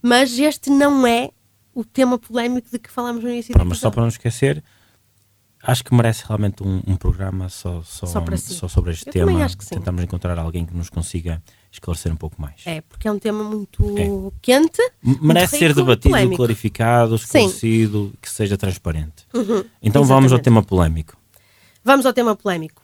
Mas 0.00 0.38
este 0.38 0.70
não 0.70 1.06
é 1.06 1.30
o 1.76 1.84
tema 1.84 2.18
polémico 2.18 2.68
de 2.70 2.78
que 2.78 2.90
falamos 2.90 3.22
no 3.22 3.30
início 3.30 3.52
da 3.54 3.64
mas 3.64 3.78
só 3.78 3.90
para 3.90 4.00
não 4.02 4.08
esquecer, 4.08 4.62
acho 5.62 5.84
que 5.84 5.94
merece 5.94 6.24
realmente 6.26 6.62
um, 6.62 6.80
um 6.86 6.96
programa 6.96 7.48
só, 7.48 7.82
só, 7.82 8.06
Só 8.06 8.20
si. 8.36 8.54
só 8.54 8.66
sobre 8.68 8.92
este 8.92 9.06
Eu 9.08 9.12
tema. 9.26 9.44
acho 9.44 9.56
sim. 9.64 9.74
Tentamos 9.74 10.02
encontrar 10.02 10.38
alguém 10.38 10.64
que 10.64 10.74
nos 10.74 10.88
consiga 10.88 11.42
esclarecer 11.70 12.10
um 12.12 12.16
pouco 12.16 12.40
mais. 12.40 12.62
É, 12.64 12.80
porque 12.82 13.06
é 13.06 13.12
um 13.12 13.18
tema 13.18 13.44
muito 13.44 14.32
quente. 14.40 14.80
M- 15.02 15.18
Merece 15.20 15.52
muito 15.54 15.58
ser 15.58 15.68
rico, 15.68 15.80
debatido, 15.80 16.08
polémico. 16.10 16.36
clarificado, 16.36 17.14
esclarecido, 17.16 18.12
que 18.22 18.30
seja 18.30 18.56
transparente. 18.56 19.26
então 19.34 19.52
exatamente. 19.82 20.06
vamos 20.08 20.32
ao 20.32 20.38
tema 20.38 20.62
polémico. 20.62 21.16
Vamos 21.84 22.06
ao 22.06 22.12
tema 22.12 22.34
polémico. 22.34 22.82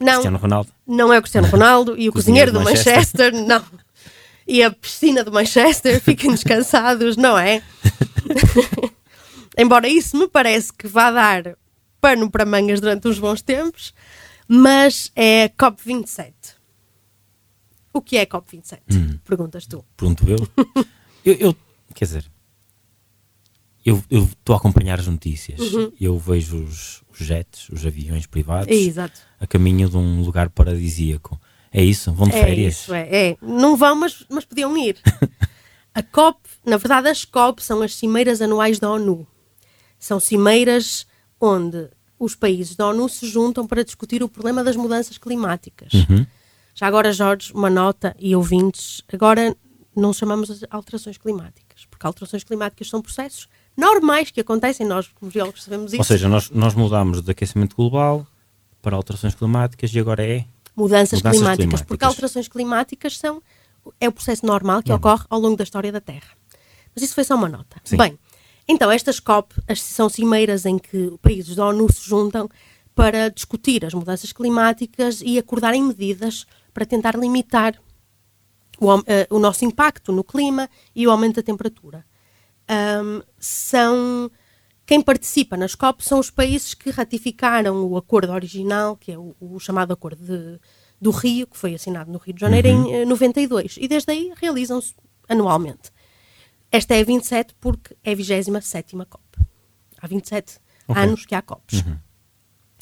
Não, 0.00 0.12
Cristiano 0.12 0.38
Ronaldo. 0.38 0.70
não 0.86 1.12
é 1.12 1.18
o 1.18 1.22
Cristiano 1.22 1.48
Ronaldo 1.48 1.96
e 1.98 2.08
o 2.08 2.12
Cozinheiro 2.14 2.52
cozinheiro 2.52 2.52
do 2.52 2.58
do 2.60 2.64
Manchester, 2.64 3.32
não. 3.34 3.64
E 4.48 4.62
a 4.62 4.70
piscina 4.70 5.22
do 5.22 5.30
Manchester, 5.30 6.00
fiquem 6.02 6.30
descansados, 6.30 7.16
não 7.18 7.36
é? 7.38 7.62
Embora 9.58 9.88
isso 9.88 10.16
me 10.16 10.26
parece 10.28 10.72
que 10.72 10.86
vá 10.88 11.10
dar 11.10 11.56
pano 12.00 12.30
para 12.30 12.46
mangas 12.46 12.80
durante 12.80 13.08
uns 13.08 13.18
bons 13.18 13.42
tempos, 13.42 13.92
mas 14.46 15.12
é 15.14 15.44
a 15.44 15.50
COP27. 15.50 16.32
O 17.92 18.00
que 18.00 18.16
é 18.16 18.22
a 18.22 18.26
COP27? 18.26 18.78
Hum. 18.92 19.18
Perguntas 19.24 19.66
tu. 19.66 19.84
Pergunto 19.96 20.24
eu. 20.30 20.48
eu, 21.24 21.34
eu- 21.34 21.56
quer 21.94 22.04
dizer, 22.04 22.24
eu 23.84 24.02
estou 24.10 24.54
a 24.54 24.58
acompanhar 24.58 25.00
as 25.00 25.06
notícias. 25.08 25.58
Uhum. 25.60 25.92
Eu 26.00 26.18
vejo 26.18 26.62
os, 26.62 27.02
os 27.10 27.18
jets, 27.18 27.68
os 27.70 27.84
aviões 27.84 28.26
privados, 28.26 28.68
É, 28.68 29.10
a 29.40 29.46
caminho 29.46 29.88
de 29.88 29.96
um 29.96 30.22
lugar 30.22 30.48
paradisíaco. 30.50 31.40
É 31.72 31.82
isso? 31.82 32.12
Vão 32.12 32.28
de 32.28 32.36
É 32.36 32.44
férias? 32.44 32.74
isso, 32.82 32.94
é, 32.94 33.28
é. 33.30 33.36
Não 33.42 33.76
vão, 33.76 33.94
mas, 33.96 34.24
mas 34.28 34.44
podiam 34.44 34.76
ir. 34.76 34.96
A 35.94 36.02
COP, 36.02 36.38
na 36.64 36.76
verdade, 36.76 37.08
as 37.08 37.24
COP 37.24 37.62
são 37.62 37.82
as 37.82 37.94
cimeiras 37.94 38.40
anuais 38.40 38.78
da 38.78 38.88
ONU. 38.90 39.26
São 39.98 40.20
cimeiras 40.20 41.06
onde 41.40 41.88
os 42.18 42.36
países 42.36 42.76
da 42.76 42.86
ONU 42.86 43.08
se 43.08 43.26
juntam 43.26 43.66
para 43.66 43.82
discutir 43.84 44.22
o 44.22 44.28
problema 44.28 44.62
das 44.62 44.76
mudanças 44.76 45.18
climáticas. 45.18 45.92
Uhum. 45.92 46.24
Já 46.74 46.86
agora, 46.86 47.12
Jorge, 47.12 47.52
uma 47.52 47.68
nota 47.68 48.14
e 48.18 48.36
ouvintes, 48.36 49.02
agora 49.12 49.56
não 49.96 50.12
chamamos 50.12 50.60
de 50.60 50.66
alterações 50.70 51.18
climáticas, 51.18 51.84
porque 51.90 52.06
alterações 52.06 52.44
climáticas 52.44 52.88
são 52.88 53.02
processos 53.02 53.48
normais 53.76 54.30
que 54.30 54.40
acontecem, 54.40 54.86
nós 54.86 55.08
como 55.08 55.30
geólogos 55.30 55.64
sabemos 55.64 55.92
isso. 55.92 56.00
Ou 56.00 56.04
seja, 56.04 56.28
nós, 56.28 56.50
nós 56.50 56.74
mudamos 56.74 57.22
de 57.22 57.30
aquecimento 57.32 57.74
global 57.74 58.24
para 58.80 58.94
alterações 58.94 59.34
climáticas 59.34 59.92
e 59.92 59.98
agora 59.98 60.24
é 60.24 60.44
mudanças, 60.78 61.18
Mudanças 61.18 61.38
climáticas, 61.40 61.56
climáticas. 61.66 61.82
porque 61.86 62.04
alterações 62.04 62.48
climáticas 62.48 63.18
são 63.18 63.42
é 64.00 64.08
o 64.08 64.12
processo 64.12 64.44
normal 64.46 64.82
que 64.82 64.90
Normal. 64.90 65.14
ocorre 65.14 65.26
ao 65.30 65.40
longo 65.40 65.56
da 65.56 65.64
história 65.64 65.90
da 65.90 66.00
Terra. 66.00 66.28
Mas 66.94 67.02
isso 67.04 67.14
foi 67.14 67.24
só 67.24 67.34
uma 67.34 67.48
nota. 67.48 67.80
Sim. 67.84 67.96
Bem, 67.96 68.18
então 68.68 68.90
estas 68.90 69.18
COP 69.18 69.54
as- 69.66 69.82
são 69.82 70.08
cimeiras 70.08 70.66
em 70.66 70.78
que 70.78 71.16
países 71.22 71.56
da 71.56 71.66
ONU 71.66 71.90
se 71.92 72.06
juntam 72.08 72.48
para 72.94 73.28
discutir 73.30 73.84
as 73.84 73.94
mudanças 73.94 74.32
climáticas 74.32 75.20
e 75.24 75.38
acordarem 75.38 75.82
medidas 75.82 76.44
para 76.74 76.84
tentar 76.84 77.14
limitar 77.16 77.74
o, 78.80 78.88
eh, 79.06 79.26
o 79.30 79.38
nosso 79.38 79.64
impacto 79.64 80.12
no 80.12 80.22
clima 80.22 80.68
e 80.94 81.06
o 81.06 81.10
aumento 81.10 81.36
da 81.36 81.42
temperatura. 81.42 82.04
Ahm, 82.68 83.22
são 83.38 84.30
quem 84.88 85.02
participa 85.02 85.54
nas 85.54 85.74
COP 85.74 86.02
são 86.02 86.18
os 86.18 86.30
países 86.30 86.72
que 86.72 86.88
ratificaram 86.88 87.84
o 87.86 87.94
acordo 87.98 88.32
original, 88.32 88.96
que 88.96 89.12
é 89.12 89.18
o, 89.18 89.36
o 89.38 89.58
chamado 89.60 89.92
Acordo 89.92 90.24
de- 90.24 90.58
do 90.98 91.10
Rio, 91.10 91.46
que 91.46 91.58
foi 91.58 91.74
assinado 91.74 92.10
no 92.10 92.16
Rio 92.18 92.32
de 92.34 92.40
Janeiro 92.40 92.68
em 92.68 92.94
eh, 92.94 93.04
92. 93.04 93.76
E 93.78 93.86
desde 93.86 94.10
aí 94.10 94.32
realizam-se 94.40 94.94
anualmente. 95.28 95.90
Esta 96.72 96.94
é 96.94 97.02
a 97.02 97.04
27 97.04 97.54
porque 97.60 97.94
é 98.02 98.12
a 98.12 98.14
27 98.14 98.96
COP. 98.96 99.22
Há 100.00 100.06
27 100.06 100.58
Ok. 100.88 101.02
anos 101.02 101.26
que 101.26 101.34
há 101.34 101.42
COPs. 101.42 101.84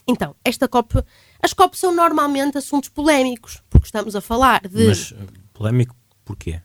Então, 0.06 0.36
esta 0.44 0.68
COP, 0.68 1.02
as 1.42 1.52
COP 1.52 1.76
são 1.76 1.92
normalmente 1.92 2.56
assuntos 2.56 2.88
polémicos, 2.88 3.64
porque 3.68 3.86
estamos 3.86 4.14
a 4.14 4.20
falar 4.20 4.60
de 4.68 4.86
Mas 4.86 5.12
eh, 5.12 5.26
polémico 5.52 5.96
porquê? 6.24 6.62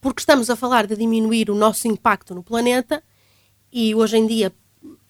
porque 0.00 0.20
estamos 0.20 0.50
a 0.50 0.56
falar 0.56 0.88
de 0.88 0.96
diminuir 0.96 1.48
o 1.48 1.54
nosso 1.54 1.86
impacto 1.86 2.34
no 2.34 2.42
planeta 2.42 3.00
e 3.72 3.94
hoje 3.94 4.16
em 4.16 4.26
dia 4.26 4.52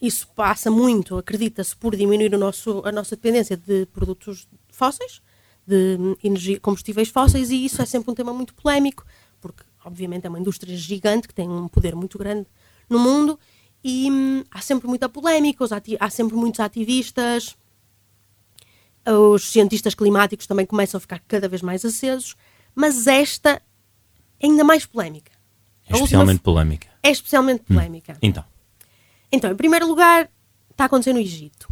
isso 0.00 0.26
passa 0.34 0.70
muito, 0.70 1.16
acredita-se, 1.16 1.74
por 1.76 1.94
diminuir 1.96 2.34
o 2.34 2.38
nosso, 2.38 2.82
a 2.84 2.92
nossa 2.92 3.16
dependência 3.16 3.56
de 3.56 3.86
produtos 3.86 4.48
fósseis, 4.70 5.22
de 5.66 5.96
hum, 5.98 6.16
energia, 6.22 6.58
combustíveis 6.60 7.08
fósseis 7.08 7.50
e 7.50 7.64
isso 7.64 7.80
é 7.80 7.86
sempre 7.86 8.10
um 8.10 8.14
tema 8.14 8.32
muito 8.32 8.54
polémico, 8.54 9.04
porque 9.40 9.62
obviamente 9.84 10.26
é 10.26 10.28
uma 10.28 10.38
indústria 10.40 10.76
gigante 10.76 11.28
que 11.28 11.34
tem 11.34 11.48
um 11.48 11.68
poder 11.68 11.94
muito 11.94 12.18
grande 12.18 12.46
no 12.88 12.98
mundo 12.98 13.38
e 13.82 14.10
hum, 14.10 14.44
há 14.50 14.60
sempre 14.60 14.88
muita 14.88 15.08
polémica, 15.08 15.64
há 16.00 16.10
sempre 16.10 16.36
muitos 16.36 16.60
ativistas, 16.60 17.56
os 19.06 19.50
cientistas 19.50 19.94
climáticos 19.94 20.46
também 20.46 20.66
começam 20.66 20.98
a 20.98 21.00
ficar 21.00 21.20
cada 21.26 21.48
vez 21.48 21.62
mais 21.62 21.84
acesos, 21.84 22.36
mas 22.74 23.06
esta 23.06 23.60
é 24.40 24.46
ainda 24.46 24.64
mais 24.64 24.86
polémica. 24.86 25.32
É 25.86 25.94
A 25.94 25.96
última 25.96 26.04
especialmente 26.04 26.40
polémica. 26.40 26.88
é 27.02 27.10
especialmente 27.10 27.62
polémica. 27.64 28.18
Então, 28.22 28.44
Então, 29.32 29.50
em 29.50 29.56
primeiro 29.56 29.86
lugar, 29.86 30.28
está 30.70 30.84
a 30.84 30.86
acontecer 30.86 31.12
no 31.12 31.18
Egito. 31.18 31.68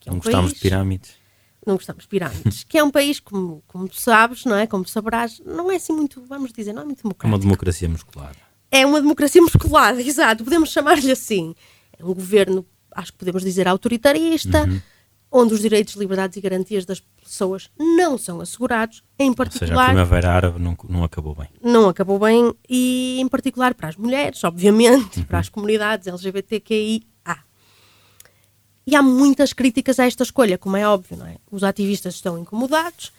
Que 0.00 0.08
é 0.08 0.10
não 0.10 0.16
um 0.16 0.20
gostamos 0.20 0.50
país- 0.50 0.54
de 0.54 0.60
pirâmides. 0.60 1.10
Não 1.64 1.74
gostamos 1.76 2.02
de 2.02 2.08
pirâmides. 2.08 2.64
que 2.64 2.76
é 2.76 2.82
um 2.82 2.90
país, 2.90 3.20
como, 3.20 3.62
como 3.68 3.88
tu 3.88 4.00
sabes, 4.00 4.44
não 4.44 4.56
é? 4.56 4.66
Como 4.66 4.86
saberás, 4.86 5.40
não 5.46 5.70
é 5.70 5.76
assim 5.76 5.92
muito, 5.92 6.20
vamos 6.26 6.52
dizer, 6.52 6.72
não 6.72 6.82
é 6.82 6.84
muito 6.84 6.98
É 6.98 7.02
uma 7.06 7.10
democrático. 7.14 7.38
democracia 7.40 7.88
musculada. 7.88 8.36
É 8.70 8.84
uma 8.84 9.00
democracia 9.00 9.40
musculada, 9.40 10.00
exato. 10.02 10.42
Podemos 10.42 10.70
chamar-lhe 10.72 11.12
assim. 11.12 11.54
É 11.96 12.04
um 12.04 12.12
governo, 12.12 12.66
acho 12.90 13.12
que 13.12 13.18
podemos 13.18 13.42
dizer, 13.44 13.68
autoritarista, 13.68 14.64
Uhum. 14.64 14.80
Onde 15.32 15.54
os 15.54 15.60
direitos, 15.60 15.94
liberdades 15.94 16.36
e 16.36 16.40
garantias 16.40 16.84
das 16.84 17.00
pessoas 17.00 17.70
não 17.78 18.18
são 18.18 18.40
assegurados, 18.40 19.02
em 19.18 19.30
Ou 19.30 19.34
seja, 19.34 19.42
a 19.42 19.48
particular 19.48 19.86
primavera 19.86 20.30
árabe 20.30 20.60
não, 20.60 20.76
não 20.88 21.02
acabou 21.02 21.34
bem. 21.34 21.48
não 21.62 21.88
acabou 21.88 22.18
bem 22.18 22.54
e 22.68 23.18
em 23.18 23.26
particular 23.28 23.74
para 23.74 23.88
as 23.88 23.96
mulheres, 23.96 24.44
obviamente, 24.44 25.22
para 25.24 25.38
as 25.38 25.48
comunidades 25.48 26.06
LGBTQIA. 26.06 27.02
E 28.84 28.96
há 28.96 29.02
muitas 29.02 29.52
críticas 29.52 30.00
a 30.00 30.06
esta 30.06 30.24
escolha, 30.24 30.58
como 30.58 30.76
é 30.76 30.86
óbvio, 30.86 31.16
não 31.16 31.26
é? 31.26 31.36
Os 31.50 31.62
ativistas 31.62 32.16
estão 32.16 32.36
incomodados 32.36 33.12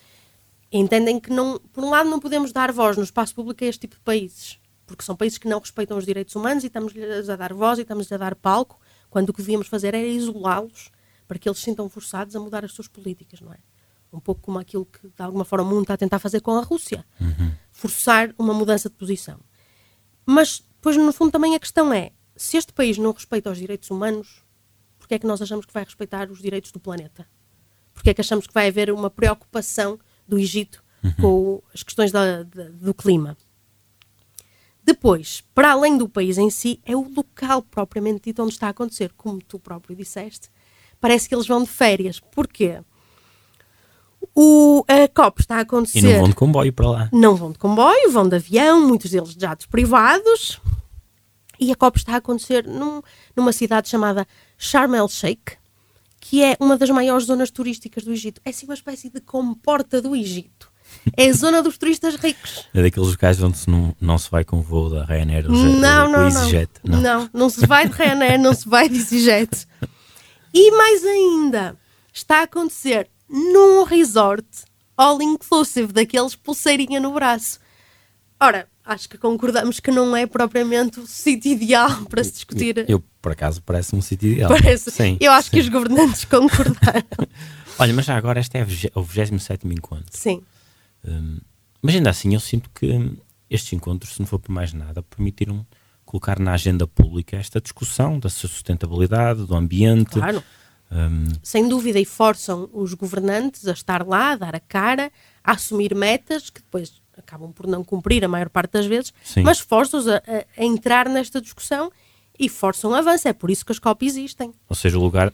entendem 0.74 1.20
que 1.20 1.30
não, 1.30 1.60
por 1.72 1.84
um 1.84 1.90
lado 1.90 2.10
não 2.10 2.20
podemos 2.20 2.52
dar 2.52 2.72
voz 2.72 2.98
no 2.98 3.04
espaço 3.04 3.36
público 3.36 3.64
a 3.64 3.68
este 3.68 3.82
tipo 3.82 3.96
de 3.96 4.02
países, 4.02 4.58
porque 4.88 5.04
são 5.04 5.16
países 5.16 5.38
que 5.38 5.48
não 5.48 5.60
respeitam 5.60 5.98
os 5.98 6.06
direitos 6.06 6.36
humanos 6.36 6.64
e 6.64 6.68
estamos-lhes 6.68 7.30
a 7.30 7.36
dar 7.36 7.54
voz 7.54 7.78
e 7.78 7.84
estamos-lhes 7.84 8.12
a 8.12 8.18
dar 8.18 8.36
palco, 8.36 8.80
quando 9.10 9.30
o 9.30 9.34
que 9.34 9.42
devíamos 9.42 9.68
fazer 9.68 9.94
era 9.94 10.06
isolá-los 10.06 10.90
para 11.34 11.40
que 11.40 11.50
eles 11.50 11.58
se 11.58 11.64
sintam 11.66 11.90
forçados 11.90 12.36
a 12.36 12.40
mudar 12.40 12.64
as 12.64 12.72
suas 12.72 12.88
políticas, 12.88 13.42
não 13.42 13.52
é? 13.52 13.58
Um 14.12 14.20
pouco 14.20 14.40
como 14.42 14.60
aquilo 14.60 14.86
que 14.86 15.08
de 15.08 15.24
alguma 15.24 15.44
forma 15.44 15.66
o 15.66 15.68
mundo 15.68 15.82
está 15.82 15.96
a 15.96 15.98
tentar 15.98 16.20
fazer 16.20 16.42
com 16.42 16.52
a 16.52 16.62
Rússia 16.62 17.04
forçar 17.72 18.32
uma 18.38 18.54
mudança 18.54 18.88
de 18.88 18.96
posição. 18.96 19.40
Mas 20.24 20.60
depois, 20.76 20.96
no 20.96 21.12
fundo, 21.12 21.32
também 21.32 21.56
a 21.56 21.60
questão 21.60 21.92
é: 21.92 22.12
se 22.36 22.56
este 22.56 22.72
país 22.72 23.00
não 23.00 23.12
respeita 23.12 23.50
os 23.50 23.58
direitos 23.58 23.90
humanos, 23.90 24.44
porque 25.00 25.16
é 25.16 25.20
que 25.20 25.26
nós 25.26 25.42
achamos 25.42 25.66
que 25.66 25.74
vai 25.74 25.84
respeitar 25.84 26.30
os 26.30 26.40
direitos 26.40 26.72
do 26.72 26.80
planeta? 26.80 27.28
Porque 27.96 28.12
é 28.12 28.14
que 28.14 28.22
achamos 28.22 28.46
que 28.46 28.54
vai 28.54 28.68
haver 28.68 28.92
uma 28.92 29.10
preocupação 29.10 30.00
do 30.28 30.38
Egito 30.38 30.84
com 31.20 31.64
as 31.74 31.82
questões 31.82 32.12
da- 32.12 32.44
da- 32.44 32.70
do 32.70 32.94
clima? 32.94 33.36
Depois, 34.84 35.42
para 35.56 35.72
além 35.72 35.98
do 35.98 36.08
país 36.08 36.38
em 36.38 36.50
si, 36.52 36.80
é 36.86 36.96
o 36.96 37.10
local 37.12 37.64
propriamente 37.64 38.26
dito 38.26 38.44
onde 38.44 38.54
está 38.54 38.68
a 38.68 38.72
acontecer. 38.72 39.12
Como 39.14 39.42
tu 39.42 39.58
próprio 39.58 39.96
disseste, 39.96 40.50
parece 41.04 41.28
que 41.28 41.36
eles 41.36 41.46
vão 41.46 41.62
de 41.64 41.70
férias. 41.70 42.22
Porquê? 42.32 42.80
O, 44.34 44.86
a 44.88 45.08
COP 45.10 45.42
está 45.42 45.56
a 45.58 45.60
E 45.60 45.62
acontecer 45.64 46.02
não 46.02 46.20
vão 46.20 46.30
de 46.30 46.34
comboio 46.36 46.74
para 46.74 46.90
lá. 46.90 47.10
não 47.12 47.36
vão 47.36 47.52
de 47.52 47.60
comboio, 47.60 48.10
vão 48.10 48.28
de 48.28 48.36
avião, 48.38 48.88
muitos 48.88 49.12
deles 49.12 49.36
de 49.36 49.42
jatos 49.42 49.66
privados. 49.66 50.60
E 51.60 51.72
a 51.72 51.76
COP 51.76 51.98
está 51.98 52.14
a 52.14 52.18
acontecer 52.18 52.66
num- 52.66 53.02
numa 53.36 53.52
cidade 53.52 53.90
chamada 53.90 54.26
Sharm 54.58 54.96
el 54.96 55.08
Sheikh, 55.10 55.58
que 56.20 56.42
é 56.42 56.56
uma 56.60 56.78
das 56.78 56.90
maiores 56.90 57.28
zonas 57.28 57.52
turísticas 57.52 58.04
do 58.06 58.12
Egito. 58.14 58.42
É 58.46 58.50
assim 58.50 58.66
uma 58.66 58.74
espécie 58.74 59.10
de 59.10 59.20
comporta 59.22 60.02
do 60.02 60.16
Egito. 60.16 60.72
É 61.18 61.28
a 61.30 61.34
zona 61.34 61.62
dos 61.62 61.78
turistas 61.78 62.16
ricos. 62.16 62.66
É 62.74 62.82
daqueles 62.82 63.10
locais 63.10 63.42
onde 63.42 63.58
se 63.58 63.70
não, 63.70 63.96
não 64.00 64.18
se 64.18 64.30
vai 64.32 64.44
com 64.46 64.60
o 64.60 64.62
voo 64.62 64.90
da 64.90 65.04
Ryanair 65.04 65.46
ou 65.46 65.52
Não, 65.52 66.10
não, 66.12 66.24
EasyJet. 66.24 66.70
não. 66.84 67.02
Não, 67.02 67.30
não 67.34 67.50
se 67.50 67.66
vai 67.68 67.88
de 67.90 67.94
Ryanair, 67.96 68.40
não 68.40 68.54
se 68.54 68.68
vai 68.70 68.88
de 68.88 68.98
EasyJet. 68.98 69.68
E 70.54 70.72
mais 70.72 71.04
ainda, 71.04 71.78
está 72.14 72.40
a 72.40 72.44
acontecer 72.44 73.10
num 73.28 73.84
resort 73.84 74.46
all 74.96 75.22
inclusive, 75.22 75.92
daqueles 75.92 76.36
pulseirinha 76.36 77.00
no 77.00 77.12
braço. 77.14 77.60
Ora, 78.40 78.68
acho 78.86 79.10
que 79.10 79.18
concordamos 79.18 79.80
que 79.80 79.92
não 79.92 80.16
é 80.16 80.26
propriamente 80.26 81.00
o 81.00 81.08
sítio 81.08 81.52
ideal 81.52 82.06
para 82.06 82.24
se 82.24 82.34
discutir. 82.34 82.86
Eu, 82.88 83.04
por 83.22 83.32
acaso, 83.32 83.62
parece 83.64 83.96
um 83.96 84.02
sítio 84.02 84.32
ideal. 84.32 84.50
Parece. 84.50 84.92
Sim, 84.92 85.18
Eu 85.20 85.32
acho 85.32 85.50
que 85.50 85.58
sim. 85.58 85.64
os 85.64 85.70
governantes 85.70 86.26
concordaram. 86.26 87.04
Olha, 87.80 87.94
mas 87.94 88.06
já 88.06 88.16
agora 88.16 88.40
este 88.40 88.58
é 88.58 88.66
o 88.96 89.02
27 89.02 89.68
encontro. 89.68 90.06
Sim. 90.12 90.44
Hum, 91.06 91.40
mas 91.82 91.96
ainda 91.96 92.10
assim, 92.12 92.34
eu 92.34 92.40
sinto 92.40 92.70
que 92.70 93.12
estes 93.50 93.74
encontros, 93.74 94.14
se 94.14 94.20
não 94.20 94.28
for 94.28 94.40
por 94.40 94.52
mais 94.52 94.74
nada, 94.74 95.02
permitiram 95.02 95.66
colocar 96.14 96.38
na 96.40 96.54
agenda 96.54 96.86
pública 96.86 97.36
esta 97.38 97.60
discussão 97.60 98.20
da 98.20 98.30
sustentabilidade, 98.30 99.46
do 99.48 99.56
ambiente. 99.56 100.12
Claro. 100.12 100.44
Hum, 100.92 101.26
Sem 101.42 101.68
dúvida, 101.68 102.00
e 102.00 102.06
forçam 102.06 102.70
os 102.72 102.94
governantes 102.94 103.68
a 103.68 103.72
estar 103.72 104.06
lá, 104.06 104.34
a 104.34 104.36
dar 104.36 104.56
a 104.56 104.60
cara, 104.60 105.12
a 105.44 105.54
assumir 105.54 105.96
metas 105.96 106.52
que 106.52 106.62
depois 106.62 107.02
acabam 107.18 107.52
por 107.52 107.66
não 107.66 107.84
cumprir 107.84 108.24
a 108.24 108.28
maior 108.28 108.48
parte 108.50 108.74
das 108.74 108.86
vezes, 108.86 109.12
Sim. 109.24 109.42
mas 109.42 109.60
forçam-os 109.60 110.08
a, 110.08 110.18
a- 110.18 110.46
a 110.56 110.64
entrar 110.64 111.10
nesta 111.10 111.42
discussão 111.42 111.92
e 112.38 112.48
forçam 112.48 112.92
o 112.92 112.94
avanço. 112.94 113.28
É 113.28 113.34
por 113.34 113.50
isso 113.50 113.66
que 113.66 113.72
as 113.72 113.80
COP 113.80 114.06
existem. 114.06 114.54
ou 114.70 114.76
seja, 114.76 115.00
o 115.00 115.02
lugar 115.02 115.34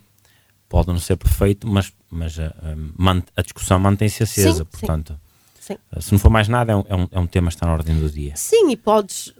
pode 0.69 0.88
não 0.88 0.98
ser 1.00 1.17
perfeito, 1.17 1.67
mas, 1.67 1.91
mas 2.09 2.39
a, 2.39 2.48
a 2.48 2.75
man- 2.98 3.24
a 3.36 3.41
discussão 3.41 3.77
mantém-se 3.79 4.24
acesa. 4.24 4.59
Sim, 4.59 4.65
portanto, 4.71 5.19
Sim. 5.59 5.75
se 6.00 6.12
não 6.13 6.19
for 6.19 6.29
mais 6.29 6.48
nada, 6.48 6.71
é 6.71 6.75
um, 6.77 6.86
é 6.88 6.95
um, 6.95 7.07
é 7.12 7.19
um 7.19 7.27
tema 7.27 7.50
que 7.50 7.55
está 7.55 7.65
na 7.67 7.74
ordem 7.74 8.00
do 8.00 8.09
dia. 8.09 8.33
Sim, 8.38 8.71
e 8.71 8.77
podes, 8.77 9.33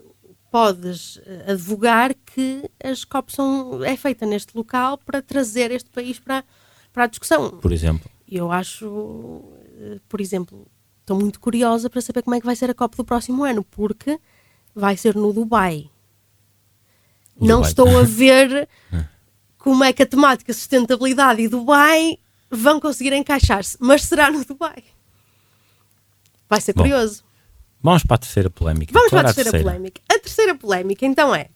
podes 0.52 1.20
eh, 1.26 1.52
advogar 1.52 2.14
que 2.26 2.70
as 2.84 3.04
COP 3.06 3.32
são, 3.34 3.84
é 3.84 3.96
feita 3.96 4.26
neste 4.26 4.56
local 4.58 4.98
para 4.98 5.22
trazer 5.22 5.72
este 5.72 5.90
país 5.90 6.20
para, 6.20 6.44
para 6.92 7.04
a 7.04 7.08
discussão. 7.08 7.52
Por 7.60 7.72
exemplo, 7.72 8.10
Eu 8.28 8.52
acho, 8.52 9.44
eh, 9.80 10.00
por 10.08 10.20
exemplo, 10.22 10.68
estou 11.02 11.20
muito 11.20 11.40
curiosa 11.40 11.90
para 11.90 12.02
saber 12.02 12.22
como 12.24 12.36
é 12.36 12.40
que 12.40 12.46
vai 12.46 12.56
ser 12.56 12.70
a 12.70 12.74
COP 12.74 12.98
do 12.98 13.04
próximo 13.06 13.44
ano, 13.44 13.64
porque 13.64 14.20
vai 14.76 14.96
ser 14.98 15.16
no 15.16 15.34
Dubai. 15.34 15.90
No 17.40 17.48
Não 17.48 17.56
Dubai. 17.58 17.70
estou 17.70 17.98
a 18.00 18.04
ver 18.04 18.68
como 19.58 19.84
é 19.84 19.92
que 19.94 20.04
a 20.04 20.06
temática 20.06 20.54
sustentabilidade 20.54 21.42
e 21.42 21.48
Dubai 21.48 22.18
vão 22.50 22.80
conseguir 22.80 23.14
encaixar-se, 23.14 23.78
mas 23.80 24.04
será 24.04 24.32
no 24.32 24.44
Dubai. 24.46 24.84
Vai 26.50 26.60
ser 26.62 26.74
Bom, 26.74 26.82
curioso. 26.84 27.24
vamos 27.82 28.04
para 28.04 28.16
a 28.16 28.18
terceira 28.20 28.50
polémica. 28.50 28.92
Vamos 28.94 29.10
Qual 29.10 29.22
para 29.22 29.30
a 29.30 29.32
era 29.32 29.36
terceira 29.36 29.64
polémica. 29.64 30.02
A 30.20 30.22
terceira 30.22 30.54
polémica, 30.56 31.06
então, 31.06 31.34
é 31.34 31.48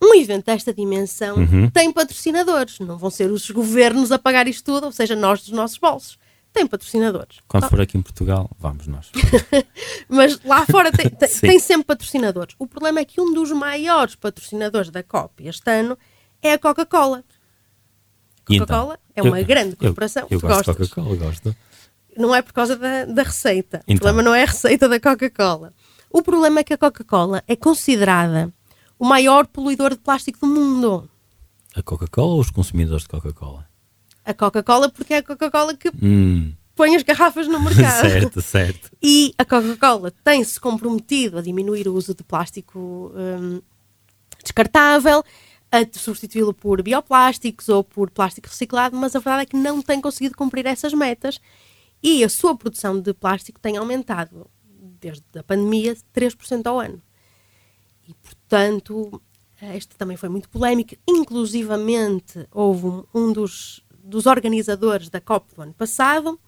Um 0.00 0.14
evento 0.14 0.46
desta 0.46 0.72
dimensão 0.72 1.36
Uhum. 1.38 1.68
tem 1.70 1.92
patrocinadores. 1.92 2.78
Não 2.78 2.96
vão 2.96 3.10
ser 3.10 3.30
os 3.32 3.50
governos 3.50 4.12
a 4.12 4.18
pagar 4.18 4.46
isto 4.46 4.64
tudo, 4.64 4.84
ou 4.86 4.92
seja, 4.92 5.16
nós 5.16 5.40
dos 5.40 5.50
nossos 5.50 5.76
bolsos. 5.76 6.16
Tem 6.52 6.66
patrocinadores. 6.68 7.38
Quando 7.48 7.64
Ah, 7.64 7.68
for 7.68 7.80
aqui 7.80 7.98
em 7.98 8.02
Portugal, 8.02 8.48
vamos 8.60 8.86
nós. 8.86 9.10
Mas 10.08 10.40
lá 10.44 10.64
fora 10.66 10.92
tem, 10.92 11.10
tem- 11.10 11.28
tem 11.28 11.58
sempre 11.58 11.84
patrocinadores. 11.84 12.54
O 12.60 12.66
problema 12.66 13.00
é 13.00 13.04
que 13.04 13.20
um 13.20 13.34
dos 13.34 13.50
maiores 13.50 14.14
patrocinadores 14.14 14.88
da 14.90 15.02
COP 15.02 15.46
este 15.48 15.68
ano 15.70 15.98
é 16.40 16.52
a 16.52 16.58
Coca-Cola. 16.58 17.24
Então? 18.48 18.66
Coca-Cola 18.66 18.98
é 19.14 19.22
uma 19.22 19.40
Eu- 19.40 19.46
grande 19.46 19.70
eu- 19.72 19.76
corporação. 19.78 20.26
Eu, 20.30 20.40
Tu 20.40 20.46
gosto 20.46 20.72
de? 20.72 20.88
Coca-Cola, 20.88 21.16
gosto. 21.16 21.56
Não 22.16 22.34
é 22.34 22.40
por 22.40 22.52
causa 22.52 22.76
da, 22.76 23.04
da 23.04 23.22
receita. 23.24 23.78
O 23.78 23.82
Então. 23.92 23.96
problema 23.98 24.22
não 24.22 24.34
é 24.34 24.42
a 24.44 24.46
receita 24.46 24.88
da 24.88 24.98
Coca-Cola. 24.98 25.72
O 26.10 26.22
problema 26.22 26.60
é 26.60 26.64
que 26.64 26.72
a 26.72 26.78
Coca-Cola 26.78 27.42
é 27.46 27.54
considerada 27.56 28.52
o 28.98 29.04
maior 29.06 29.46
poluidor 29.46 29.90
de 29.92 30.00
plástico 30.00 30.40
do 30.40 30.46
mundo. 30.46 31.08
A 31.74 31.82
Coca-Cola 31.82 32.34
ou 32.34 32.40
os 32.40 32.50
consumidores 32.50 33.02
de 33.02 33.08
Coca-Cola? 33.08 33.66
A 34.24 34.34
Coca-Cola, 34.34 34.88
porque 34.90 35.14
é 35.14 35.18
a 35.18 35.22
Coca-Cola 35.22 35.74
que 35.76 35.90
Hum, 36.02 36.52
põe 36.74 36.96
as 36.96 37.02
garrafas 37.02 37.46
no 37.46 37.60
mercado. 37.62 38.00
certo, 38.00 38.42
certo. 38.42 38.90
E 39.02 39.34
a 39.38 39.44
Coca-Cola 39.44 40.12
tem-se 40.24 40.58
comprometido 40.58 41.38
a 41.38 41.42
diminuir 41.42 41.86
o 41.88 41.94
uso 41.94 42.14
de 42.14 42.24
plástico 42.24 43.12
hum, 43.14 43.60
descartável, 44.42 45.22
a 45.70 45.78
substituí-lo 45.92 46.54
por 46.54 46.82
bioplásticos 46.82 47.68
ou 47.68 47.84
por 47.84 48.10
plástico 48.10 48.48
reciclado, 48.48 48.96
mas 48.96 49.14
a 49.14 49.18
verdade 49.18 49.42
é 49.42 49.46
que 49.46 49.56
não 49.56 49.82
tem 49.82 50.00
conseguido 50.00 50.34
cumprir 50.36 50.64
essas 50.66 50.94
metas 50.94 51.38
e 52.02 52.24
a 52.24 52.28
sua 52.28 52.56
produção 52.56 52.98
de 53.00 53.12
plástico 53.12 53.60
tem 53.60 53.76
aumentado 53.76 54.48
desde 55.00 55.24
a 55.38 55.42
pandemia 55.42 55.96
3% 56.14 56.66
ao 56.66 56.80
ano. 56.80 57.02
E, 58.06 58.14
portanto, 58.14 59.20
este 59.60 59.96
também 59.96 60.16
foi 60.16 60.28
muito 60.28 60.48
polémico. 60.48 60.94
Inclusivamente, 61.06 62.46
houve 62.52 62.86
um, 62.86 63.04
um 63.14 63.32
dos, 63.32 63.84
dos 64.02 64.26
organizadores 64.26 65.08
da 65.08 65.20
COP 65.20 65.54
do 65.54 65.62
ano 65.62 65.74
passado, 65.74 66.38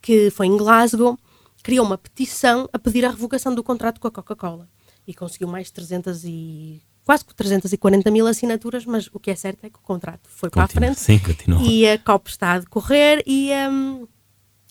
que 0.00 0.30
foi 0.30 0.46
em 0.46 0.56
Glasgow, 0.56 1.18
criou 1.62 1.86
uma 1.86 1.98
petição 1.98 2.68
a 2.72 2.78
pedir 2.78 3.04
a 3.04 3.10
revogação 3.10 3.54
do 3.54 3.62
contrato 3.62 4.00
com 4.00 4.08
a 4.08 4.10
Coca-Cola. 4.10 4.68
E 5.06 5.14
conseguiu 5.14 5.48
mais 5.48 5.66
de 5.66 5.72
300 5.74 6.24
e, 6.24 6.82
quase 7.04 7.24
que 7.24 7.34
340 7.34 8.10
mil 8.10 8.26
assinaturas, 8.26 8.84
mas 8.84 9.08
o 9.12 9.18
que 9.18 9.30
é 9.30 9.36
certo 9.36 9.64
é 9.64 9.70
que 9.70 9.78
o 9.78 9.82
contrato 9.82 10.28
foi 10.28 10.50
para 10.50 10.64
a 10.64 10.68
Continua. 10.68 10.94
frente. 10.94 11.00
Sim, 11.00 11.18
continua. 11.18 11.62
E 11.62 11.88
a 11.88 11.98
COP 11.98 12.30
está 12.30 12.52
a 12.52 12.58
decorrer 12.60 13.22
e 13.26 13.50
hum, 13.70 14.06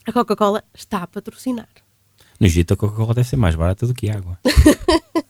a 0.05 0.11
Coca-Cola 0.11 0.63
está 0.73 1.03
a 1.03 1.07
patrocinar. 1.07 1.69
No 2.41 2.47
Egito, 2.47 2.73
a 2.73 2.77
Coca-Cola 2.77 3.13
deve 3.13 3.29
ser 3.29 3.35
mais 3.37 3.53
barata 3.55 3.85
do 3.87 3.93
que 3.93 4.09
a 4.09 4.15
água. 4.17 4.37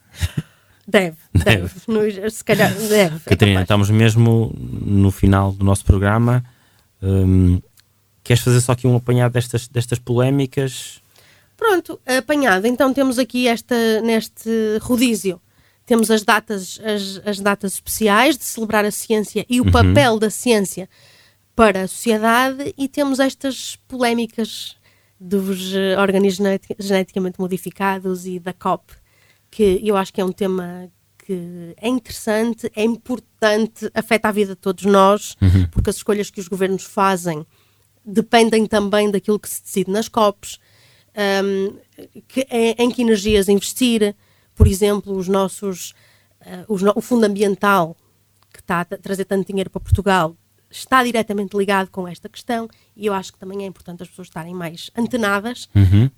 Deve, 0.87 1.15
deve. 1.33 1.61
Deve. 1.61 1.73
No- 1.87 2.29
se 2.31 2.43
calhar 2.43 2.73
deve. 2.73 3.15
é 3.15 3.29
Catarina, 3.29 3.59
capaz. 3.59 3.63
estamos 3.63 3.89
mesmo 3.89 4.53
no 4.57 5.09
final 5.11 5.53
do 5.53 5.63
nosso 5.63 5.85
programa. 5.85 6.43
Hum, 7.01 7.61
queres 8.23 8.43
fazer 8.43 8.59
só 8.59 8.73
aqui 8.73 8.87
um 8.87 8.95
apanhado 8.97 9.31
destas, 9.31 9.67
destas 9.69 9.99
polémicas? 9.99 11.01
Pronto, 11.55 11.97
apanhado. 12.05 12.67
Então 12.67 12.93
temos 12.93 13.17
aqui 13.19 13.47
esta, 13.47 14.01
neste 14.01 14.49
rodízio, 14.81 15.39
temos 15.85 16.11
as 16.11 16.23
datas, 16.23 16.79
as, 16.83 17.21
as 17.25 17.39
datas 17.39 17.75
especiais 17.75 18.37
de 18.37 18.43
celebrar 18.43 18.83
a 18.83 18.91
ciência 18.91 19.45
e 19.49 19.61
o 19.61 19.65
Uhum. 19.65 19.71
papel 19.71 20.19
da 20.19 20.29
ciência 20.29 20.89
para 21.55 21.83
a 21.83 21.87
sociedade 21.87 22.73
e 22.77 22.89
temos 22.89 23.19
estas 23.19 23.77
polémicas 23.87 24.75
dos 25.23 25.71
eh, 25.75 25.95
organismos 25.99 26.37
geneti- 26.47 26.75
geneticamente 26.79 27.39
modificados 27.39 28.25
e 28.25 28.39
da 28.39 28.53
COP, 28.53 28.91
que 29.51 29.79
eu 29.83 29.95
acho 29.95 30.11
que 30.11 30.19
é 30.19 30.25
um 30.25 30.31
tema 30.31 30.89
que 31.19 31.73
é 31.77 31.87
interessante, 31.87 32.71
é 32.75 32.83
importante, 32.83 33.87
afeta 33.93 34.29
a 34.29 34.31
vida 34.31 34.55
de 34.55 34.61
todos 34.61 34.83
nós, 34.85 35.35
porque 35.71 35.91
as 35.91 35.97
escolhas 35.97 36.31
que 36.31 36.39
os 36.39 36.47
governos 36.47 36.83
fazem 36.83 37.45
dependem 38.03 38.65
também 38.65 39.11
daquilo 39.11 39.39
que 39.39 39.47
se 39.47 39.61
decide 39.61 39.91
nas 39.91 40.07
COPs, 40.07 40.57
um, 41.45 41.77
que- 42.27 42.47
em, 42.49 42.75
em 42.79 42.89
que 42.89 43.03
energias 43.03 43.47
investir, 43.47 44.15
por 44.55 44.65
exemplo, 44.65 45.15
os 45.15 45.27
nossos, 45.27 45.91
uh, 46.41 46.65
os 46.73 46.81
no- 46.81 46.93
o 46.95 47.01
fundo 47.01 47.25
ambiental 47.25 47.95
que 48.51 48.59
está 48.59 48.81
a 48.81 48.85
tra- 48.85 48.97
trazer 48.97 49.25
tanto 49.25 49.45
dinheiro 49.47 49.69
para 49.69 49.79
Portugal 49.81 50.35
está 50.71 51.03
diretamente 51.03 51.55
ligado 51.57 51.89
com 51.89 52.07
esta 52.07 52.29
questão 52.29 52.67
e 52.95 53.05
eu 53.05 53.13
acho 53.13 53.33
que 53.33 53.39
também 53.39 53.63
é 53.63 53.65
importante 53.67 54.01
as 54.03 54.09
pessoas 54.09 54.27
estarem 54.29 54.53
mais 54.53 54.89
antenadas 54.97 55.69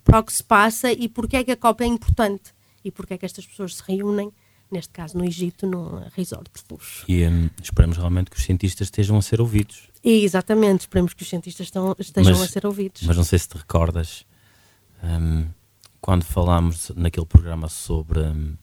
para 0.04 0.20
o 0.20 0.24
que 0.24 0.32
se 0.34 0.44
passa 0.44 0.92
e 0.92 1.10
porque 1.10 1.38
é 1.38 1.44
que 1.44 1.52
a 1.52 1.58
COP 1.58 1.84
é 1.84 1.88
importante 1.88 2.54
e 2.86 2.92
porque 2.92 3.16
é 3.16 3.18
que 3.18 3.26
estas 3.26 3.46
pessoas 3.46 3.76
se 3.78 3.84
reúnem, 3.88 4.32
neste 4.72 4.92
caso 4.94 5.18
no 5.18 5.26
Egito, 5.26 5.66
num 5.66 6.04
resort 6.16 6.50
de 6.54 6.62
luxo. 6.70 7.06
E 7.08 7.26
hum, 7.26 7.50
esperamos 7.62 7.98
realmente 7.98 8.30
que 8.30 8.38
os 8.38 8.44
cientistas 8.44 8.88
estejam 8.88 9.18
a 9.18 9.22
ser 9.22 9.40
ouvidos. 9.42 9.90
E 10.04 10.24
exatamente, 10.24 10.82
esperemos 10.82 11.14
que 11.14 11.24
os 11.24 11.30
cientistas 11.30 11.68
estão- 11.68 11.96
estejam 12.00 12.34
Mas- 12.34 12.42
a 12.42 12.48
ser 12.48 12.66
ouvidos. 12.66 13.04
Mas 13.04 13.16
não 13.18 13.24
sei 13.24 13.40
se 13.40 13.48
te 13.50 13.58
recordas 13.58 14.26
hum, 15.04 15.48
quando 16.02 16.24
falámos 16.24 16.92
naquele 16.96 17.26
programa 17.26 17.70
sobre. 17.70 18.20
hum, 18.20 18.56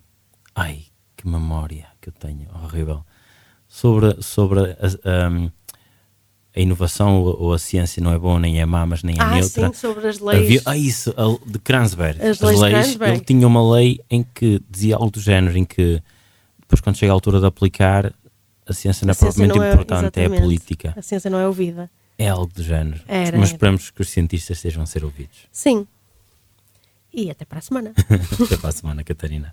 ai, 0.54 0.84
que 1.16 1.26
memória 1.28 1.86
que 2.00 2.08
eu 2.08 2.12
tenho, 2.12 2.48
horrível. 2.62 3.04
Sobre, 3.68 4.20
sobre 4.22 4.60
a, 4.60 5.28
a 6.54 6.60
inovação 6.60 7.22
ou, 7.22 7.52
a 7.52 7.58
ciência 7.58 8.02
não 8.02 8.12
é 8.12 8.18
boa 8.18 8.38
nem 8.40 8.60
é 8.60 8.66
má, 8.66 8.84
mas 8.84 9.02
nem 9.02 9.16
é 9.16 9.22
ah, 9.22 9.34
neutra. 9.34 9.68
sim, 9.68 9.72
sobre 9.72 10.08
as 10.08 10.18
leis. 10.18 10.42
Havia, 10.42 10.62
ah, 10.66 10.76
isso, 10.76 11.14
de 11.46 11.58
Kranzberg. 11.58 12.20
As 12.20 12.40
leis 12.40 12.60
de 12.60 12.70
Kranzberg. 12.70 13.14
Ele 13.16 13.24
tinha 13.24 13.46
uma 13.46 13.74
lei 13.74 14.00
em 14.10 14.22
que 14.34 14.60
dizia 14.68 14.96
algo 14.96 15.10
do 15.10 15.20
género, 15.20 15.56
em 15.56 15.64
que 15.64 16.02
depois, 16.60 16.80
quando 16.80 16.96
chega 16.96 17.12
a 17.12 17.14
altura 17.14 17.40
de 17.40 17.46
aplicar, 17.46 18.12
a 18.66 18.72
ciência 18.72 19.04
não 19.04 19.10
é 19.10 19.14
A 19.14 19.16
propriamente 19.16 19.58
não 19.58 19.64
é- 19.64 19.72
importante, 19.72 20.02
é 20.02 20.04
a 20.04 20.08
exatamente. 20.24 20.42
política. 20.42 20.94
A 20.96 21.02
ciência 21.02 21.30
não 21.30 21.38
é 21.38 21.46
ouvida. 21.46 21.90
É 22.18 22.28
algo 22.28 22.52
do 22.52 22.62
género. 22.62 23.00
Era, 23.08 23.38
Mas 23.38 23.48
era. 23.48 23.56
esperamos 23.56 23.90
que 23.90 24.00
os 24.02 24.08
cientistas 24.08 24.58
estejam 24.58 24.82
a 24.82 24.86
ser 24.86 25.04
ouvidos. 25.04 25.48
Sim. 25.50 25.86
E 27.12 27.30
até 27.30 27.44
para 27.44 27.58
a 27.58 27.62
semana. 27.62 27.92
Até 28.44 28.56
para 28.56 28.68
a 28.68 28.72
semana, 28.72 29.02
Catarina. 29.02 29.52